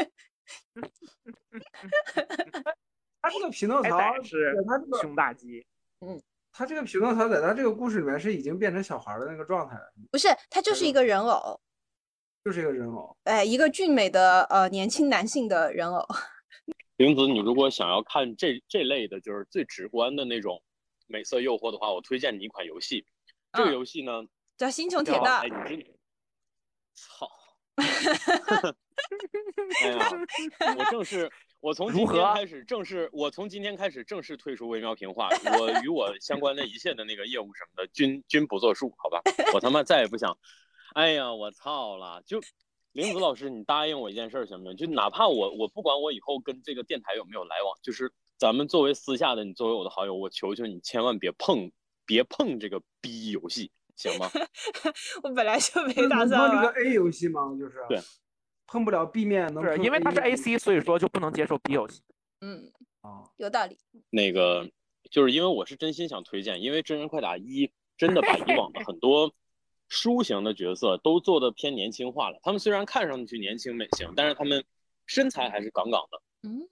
[3.21, 5.65] 他这个匹诺曹，是对他这个胸大肌，
[6.57, 11.59] 他这个匹诺曹在他这个故事里面是已经变成小孩儿的那个状态了，不是，他就是一个人偶，
[12.45, 13.13] 就是一个人偶。
[13.25, 16.07] 哎，一个俊美的呃年轻男性的人偶。
[16.95, 20.63] 玲子，你如果想要看这这类的，就是最直观的那种
[21.07, 23.05] 美色诱惑的话，我推荐你一款游戏。
[23.51, 24.23] 这个嗯游戏呢，
[24.55, 25.85] 叫星穹铁叫道哎，，你知
[26.95, 27.29] 操！
[29.83, 30.09] 哎呀，
[30.77, 31.29] 我正式，
[31.65, 39.19] 我从今天开始正式，我从今天开始正式退出微妙平话，我与我相关的一切的那个业务什么的均均不作数，好吧？
[39.51, 40.37] 我他妈再也不想，
[40.93, 42.21] 哎呀，我操了！
[42.23, 42.39] 就
[42.91, 44.77] 林子老师，你答应我一件事儿行不行？
[44.77, 51.71] 就哪怕我我不管我以后跟这个电台有没有来往，就是咱们作为私下的，你作为我的好友，我求求你千万别碰
[52.05, 54.29] 别碰这个逼游戏，行吗？
[55.23, 56.79] 我本来就没就是打能碰这个。
[56.79, 57.41] A 游戏吗？
[57.57, 57.99] 就是对，
[58.67, 62.01] 碰不了 B 面，能碰是因为它是 AC，所以说就不能接受 B 游戏。
[62.41, 63.23] 嗯，啊。
[63.37, 63.77] 有道理。
[64.09, 64.69] 那个，
[65.09, 69.33] 就是因为我是真心想推荐，因为真人快打一真的把以往的很多
[69.87, 72.39] 书型的角色都做的偏年轻化了。
[72.41, 74.63] 他们虽然看上去年轻美型，但是他们
[75.05, 76.21] 身材还是杠杠的，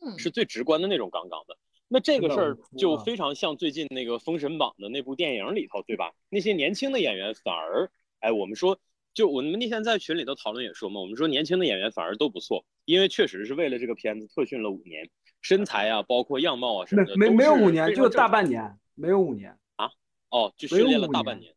[0.01, 1.57] 嗯，是最直观的那种杠杠的。
[1.87, 6.11] 那这个事儿就非常像最近那个《封神榜》的那部电影里头，对吧？
[6.29, 8.79] 那些年轻的演员反而，哎，我们说，
[9.13, 15.09] 就我们那天在群里头讨论也说嘛，我们说年轻的演员反而都不错，因为确实是为了这个片子特训了五年，
[15.41, 19.89] 身材啊，包括样貌啊什么的，没没没有五年，就大半年，没有五年啊。
[20.29, 21.53] 哦，就训练了大半年。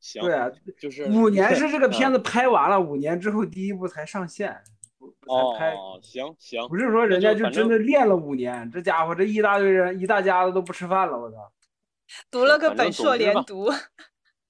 [0.00, 4.54] 行，对啊，就是五年是这个 嗯片子拍完了，五年之后第一部才上线，
[4.98, 5.74] 不才拍。
[5.74, 11.36] 哦，行行不，是说人家就真的练了五年，这家伙这一大堆人一大家子都不吃饭了，我操！
[12.30, 13.70] 读了个本硕连读。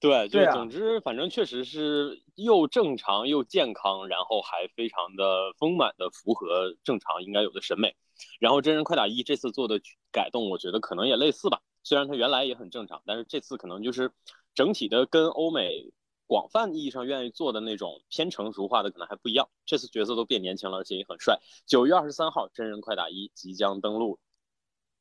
[0.09, 7.95] 对，就总之反正确实是又正常又健康，然后还非常的丰满的符合正常应该有的审美。
[8.39, 9.81] 然后真人快打一这次做的
[10.11, 11.61] 改动，我觉得可能也类似吧。
[11.83, 14.11] 虽然它原来也很正常，但是这次可能就是
[14.53, 15.91] 整体的跟欧美
[16.25, 19.49] 广泛意义上愿意做的那种偏成熟化的可能还不一样。
[19.65, 21.39] 这次角色都变年轻了，而且也很帅。
[21.65, 24.17] 九月二十三号，真人快打一即将登陆。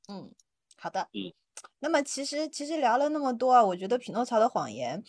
[0.08, 0.30] 嗯，
[0.76, 1.08] 好的。
[1.12, 1.32] 嗯，
[1.80, 5.00] 那么其实其实聊了那么多啊，我觉得《匹诺曹的谎言》，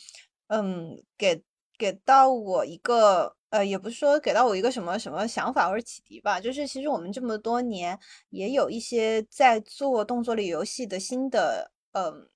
[0.48, 1.43] 嗯，给
[1.78, 7.98] 给到我一个呃，也不是说给到我一个什么什么想法或者启迪吧，就是其实我们这么多年
[8.30, 12.30] 也有一些在做动作类游戏的新的嗯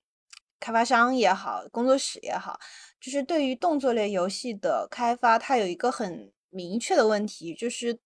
[0.58, 2.58] 开发商也好，工作室也好，
[3.00, 7.98] 就是对于动作类游戏的开发，它有一个很明确的问题，就是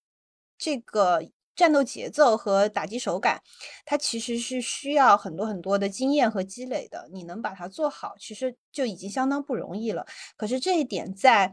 [0.58, 1.20] 这个
[1.56, 3.40] 战斗节奏和打击手感，
[3.84, 7.08] 它其实是需要很多很多的经验和积累的。
[7.12, 10.06] 你能把它做好，其实就已经相当不容易了。
[10.36, 11.52] 可是这一点在，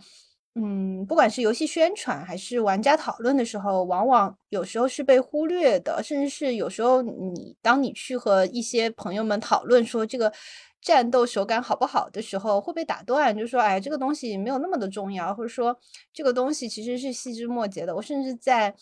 [0.55, 10.33] 嗯，不管是游戏宣传还是玩家讨论的时候，往往有时候是被忽略的，甚至是有时候你当你去和一些朋友们讨论说这个
[10.81, 15.77] 战斗手感好不好的时候，会被打断，就说哎，这个东西没有那么的重要，或者说
[16.11, 17.95] 这个东西其实是细枝末节的。
[17.95, 18.75] 我甚至在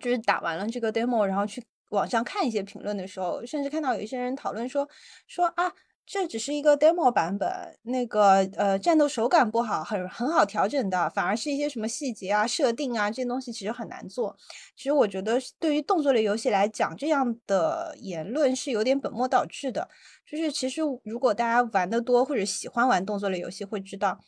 [0.00, 4.88] 就是打完了这个 demo，然后去网上看一些评论的时候，甚至看到有一些人讨论说
[5.28, 5.72] 说啊。
[6.12, 7.48] 这只是一个 demo 版本，
[7.82, 14.36] 那个呃战斗手感不好，很很好调整的，反而是一些什么细节啊、设定啊这些东西其实很难做。
[14.74, 19.88] 其实我觉得对于动作类游戏来讲，这样的言论是有点本末倒置的。
[20.26, 24.18] 就是其实如果大家玩的多或者喜欢玩动作类游戏，会知道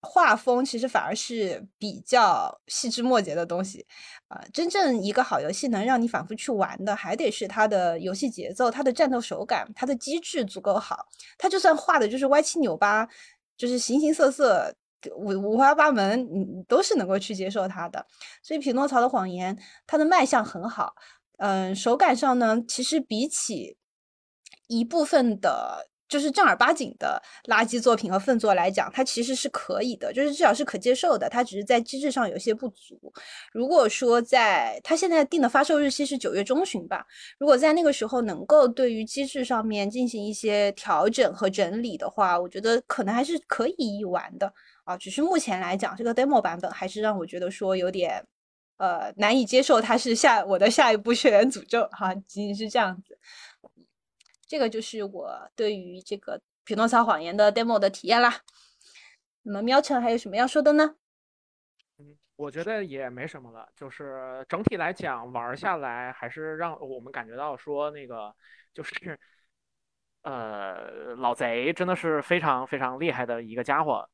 [0.00, 3.86] 画风其实反而是比较细枝末节的东西。
[4.28, 11.06] 啊、真正一个好游戏能让你反复去玩的，还得是它的游戏节奏、它的战斗手感、它的机制足够好。
[11.38, 13.08] 它就算画的就是歪七扭八，
[13.56, 14.74] 就是形形色色。
[15.14, 18.04] 五五花八门，你都是能够去接受它的。
[18.42, 19.54] 所以《匹诺曹的谎言》
[19.86, 20.94] 它的卖相很好，
[21.38, 23.76] 嗯，手感上呢，其实比起
[24.66, 31.28] 一部分的就是正儿八经的垃圾作品和粪作来讲，它其实是可以的，就是至少是可接受的。
[31.28, 33.12] 它只是在机制上有些不足。
[33.52, 37.04] 如果说在它现在定的发售日期是九月中旬吧，
[37.38, 44.52] 如果在那个时候能够对于机制上面进行一些调整和整理的话，我觉得可能还是可以一玩的
[44.84, 44.96] 啊。
[44.96, 48.24] 只是目前来讲，这个 demo 版本还是让我觉得说有点
[48.78, 53.18] 呃难以接受，它是下我的下一步血缘诅咒哈，仅仅是这样子。
[54.46, 58.42] 这个就是我对于这个《匹诺曹谎言》的 demo 的体验啦。
[59.42, 60.96] 那么喵晨还有什么要说的呢？
[61.98, 68.34] 嗯我觉得也没什么了，就是整体来讲玩下来还是让我们感觉到说那个
[68.74, 69.18] 就是，
[70.20, 74.06] 呃，老贼真的是非常非常厉害的一个家伙。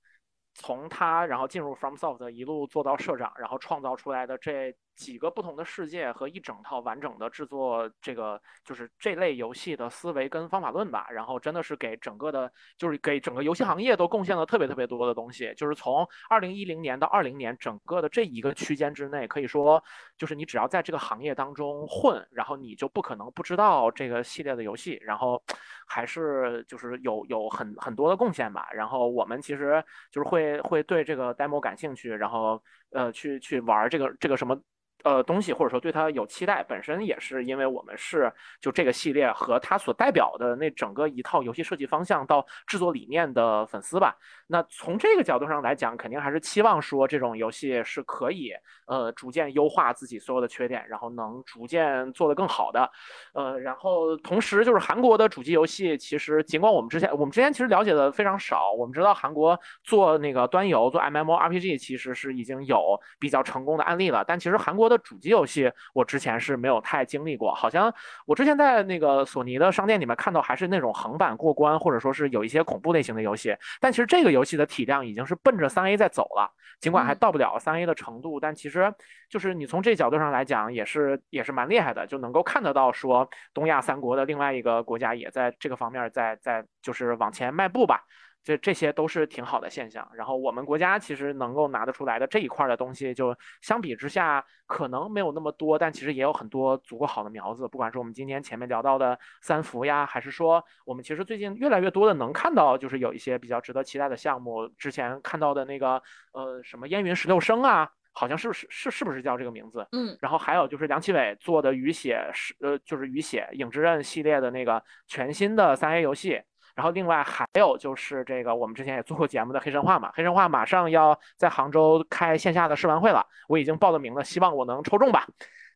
[0.55, 15.53] 从他然后进入 FromSoft 一路做到社长，然后创造出来的这几个不同的世界和一整套完整的制作这个就是这类游戏的思维跟方法论吧，然后真的是给整个的，就是给整个游戏行业都贡献了特别特别多的东西。
[15.57, 19.83] 就是从二零一零年到二零年，整个的这一个区间之内，可以说
[20.19, 25.43] 就是你只要在这个行业当中混，然后你就不可能不知道这个系列的游戏，然后
[25.89, 28.69] 还是就是有有很很多的贡献吧。
[28.73, 34.61] 然后我们其实就是会会对这个 demo 感兴趣，然后呃去去玩这个这个什么。
[35.05, 44.17] 呃，东西或者说对它有期待，本身也是因为我们是就这个系列和它所代表的那整个一套游戏设计方向到制作理念的粉丝吧。
[44.47, 48.53] 那从这个角度上来讲，肯定还是期望说这种游戏是可以
[48.87, 52.91] 呃逐渐优化自己所有的缺点，然后能逐渐做得更好的。
[53.33, 67.93] 呃，然后同时就是韩国的主机游戏，其实尽管我们之前我们之前其实了解的非常少，我们知道韩国做那个端游做 MMORPG 其实是已经有比较成功的案例了，但其实韩国的主机游戏我之前是没有太经历过，好像
[68.27, 78.93] 我之前在那个索尼的商店里面看到还是那种横版过关，或者说是有一些恐怖类型的游戏，但其实这个游戏的体量已经是奔着三 A 在走了，尽管还嗯到不了三 A 的程度，但其实
[79.29, 88.05] 就是你从这角度上来讲，也是也是蛮厉害的，就能够看得到说东亚三国的另外一个国家也在这个方面在在就是往前迈步吧。
[88.45, 97.69] 这这些都是挺好的现象，然后我们国家其实能够拿得出来的这一块的东西，就相比之下可能没有那么多，但其实也有很多足够好的苗子。
[97.69, 104.69] 不管是我们今天前面聊到的三伏呀，还是说我们其实最近越来越多的能看到，就是有一些比较值得期待的项目。
[104.77, 109.87] 之前看到的那个呃什么烟云十六声啊，好像是是是是不是叫这个名字？
[109.93, 116.43] 嗯，然后还有就是梁启伟做的《雨血》是呃就是《雨血影之刃》系列的那个全新的三 A 游戏。
[116.75, 125.27] 然后另外还有就是这个我们之前也做过节目的黑神话嘛，黑神话马上要在杭州开线下的试玩会了，我已经报了名了，希望我能抽中吧。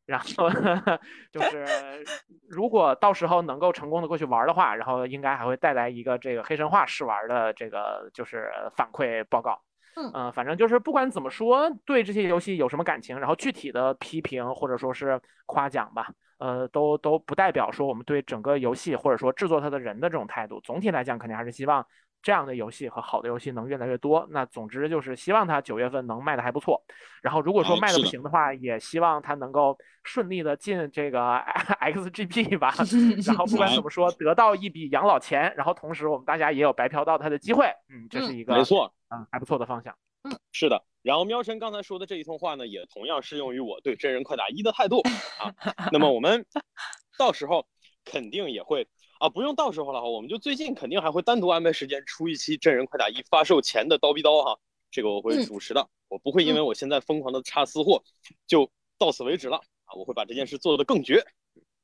[0.06, 0.48] 然后
[1.32, 1.66] 就是
[2.48, 9.60] 如果到时候能够成功的过去玩的话，然后应该还会带来一个这个黑神话试玩的这个就是反馈报告。
[9.96, 16.08] 嗯呃，反正就是不管怎么说，对这些游戏有什么感情，然后具体的批评或者说是夸奖吧，
[16.38, 20.60] 呃，都都不代表说我们对整个游戏或者说制作它的人的这种态度。
[20.60, 21.86] 总体来讲，肯定还是希望
[22.22, 24.26] 这样的游戏和好的游戏能越来越多。
[24.30, 26.82] 那总之就是希望它九月份能卖的还不错。
[27.22, 31.36] 然后如果说卖的不行的话，也希望它能够顺利的进这个
[31.80, 32.74] XGP 吧。
[33.26, 37.66] 然后不管怎么说，得到一笔养老钱，然后同时我们大家也有白嫖到它的机会。
[37.88, 39.94] 嗯，这是一个没错，嗯还不错的方向。
[40.24, 40.82] 嗯是的。
[41.06, 45.02] 然后喵晨刚才说的这一通话呢，也同样适用于我对真人快打一的态度
[45.38, 45.54] 啊。
[45.92, 46.44] 那么我们
[47.16, 47.64] 到时候
[48.04, 48.88] 肯定也会
[49.20, 54.58] 啊，不用到时候了哈，我们就最近肯定还会单独安排时间出一期真人快打一发售前的叨逼叨哈，
[54.90, 58.02] 这个我会嗯主持的，我不会因为我现在疯狂的插私货
[58.48, 61.24] 就到此为止了啊，我会把这件事做得更绝。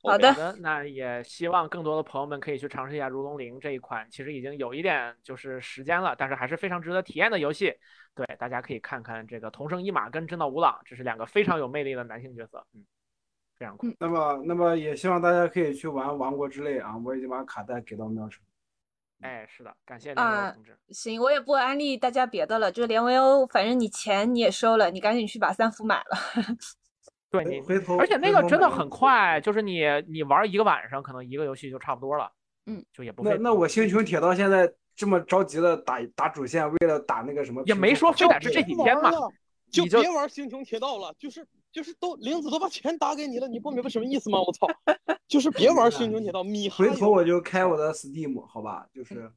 [0.02, 7.72] 好的，那也希望更多的朋友们可以去尝试一下《如龙零》这一款，其实已经有一点就是时间了，但是还是非常值得体验的游戏。
[8.14, 12.84] 对，大家可以看看这个桐生一马跟真岛无朗，这是两个非常有魅力的男性角色，嗯，
[13.56, 13.86] 非常酷。
[13.86, 16.96] 嗯那么，那么也希望大家可以去玩《王国之泪》啊！
[17.04, 18.42] 我已经把卡带给到喵晨。
[19.20, 20.76] 哎，是的，感谢梁啊友同志。
[20.88, 26.18] 行，我也不安利大家别的了，就连维欧，反正你钱你也收了，你赶紧去把三福买了。
[27.32, 32.30] 对你，回头，而且那个真的很快，就是你你玩一个晚上，可能一个游戏就差不多了，
[32.66, 33.30] 嗯，就也不费。
[33.30, 39.10] 那那我星穹铁道现在这么着急的打打主线，为了打那个什么，也没说非得是这几天嘛
[39.70, 44.38] 就别玩星穹铁道了，就是就是都玲子都把钱打给你了，你不明白什么意思吗？
[44.38, 44.68] 我操，
[45.26, 48.86] 就是别玩星穹铁道，米回头我就开我的 Steam，好吧？
[48.92, 49.32] 就是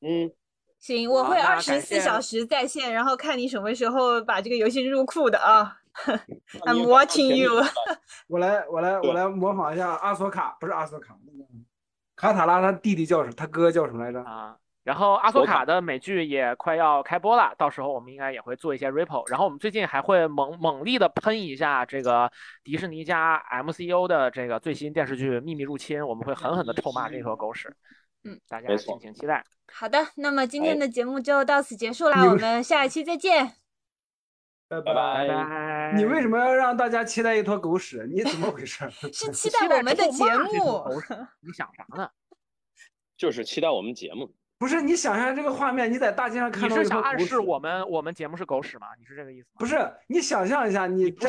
[0.00, 0.30] 嗯，
[0.78, 5.80] 行，我会二十四小时在线，然后看你什么时候把这个游戏入库的啊。
[6.64, 7.68] I'm watching you 给。
[8.28, 11.16] 我来我来我来模仿一下阿索卡，不是阿索卡，
[12.16, 13.32] 卡塔拉他弟弟叫什么？
[13.34, 14.22] 他哥叫什么来着？
[14.22, 14.56] 啊。
[14.84, 19.28] 然后阿索索卡卡的美剧也快要开播了，到时候我们应该也会做一些 repo。
[19.30, 22.28] 然后我们最近还会猛猛力的喷一下这个
[22.64, 27.72] 迪士尼加 MCU 的这个最新电视剧《秘密入侵》，我们会狠狠的臭骂这坨狗屎。
[28.24, 29.44] 嗯，大家敬请期待。
[29.72, 33.61] 好的，那么今哎天的节目就到此结束啦，你我们下一期再见。
[34.80, 35.92] 拜拜拜拜。
[35.96, 38.08] 你为什么要让大家期待一坨狗屎？
[38.12, 38.88] 你怎么回事？
[38.90, 40.84] 是期 期待待我们的节目
[41.40, 42.08] 你想啥呢？
[43.16, 44.34] 就是期待我们节目。
[44.58, 48.86] 不是你想象这个画面，你在大街上看到一坨狗屎是想暗示，我们我们节目是狗屎吗？
[48.98, 49.58] 你是这个意思吗？
[49.58, 49.76] 不是
[50.06, 51.28] 你想象一下，你这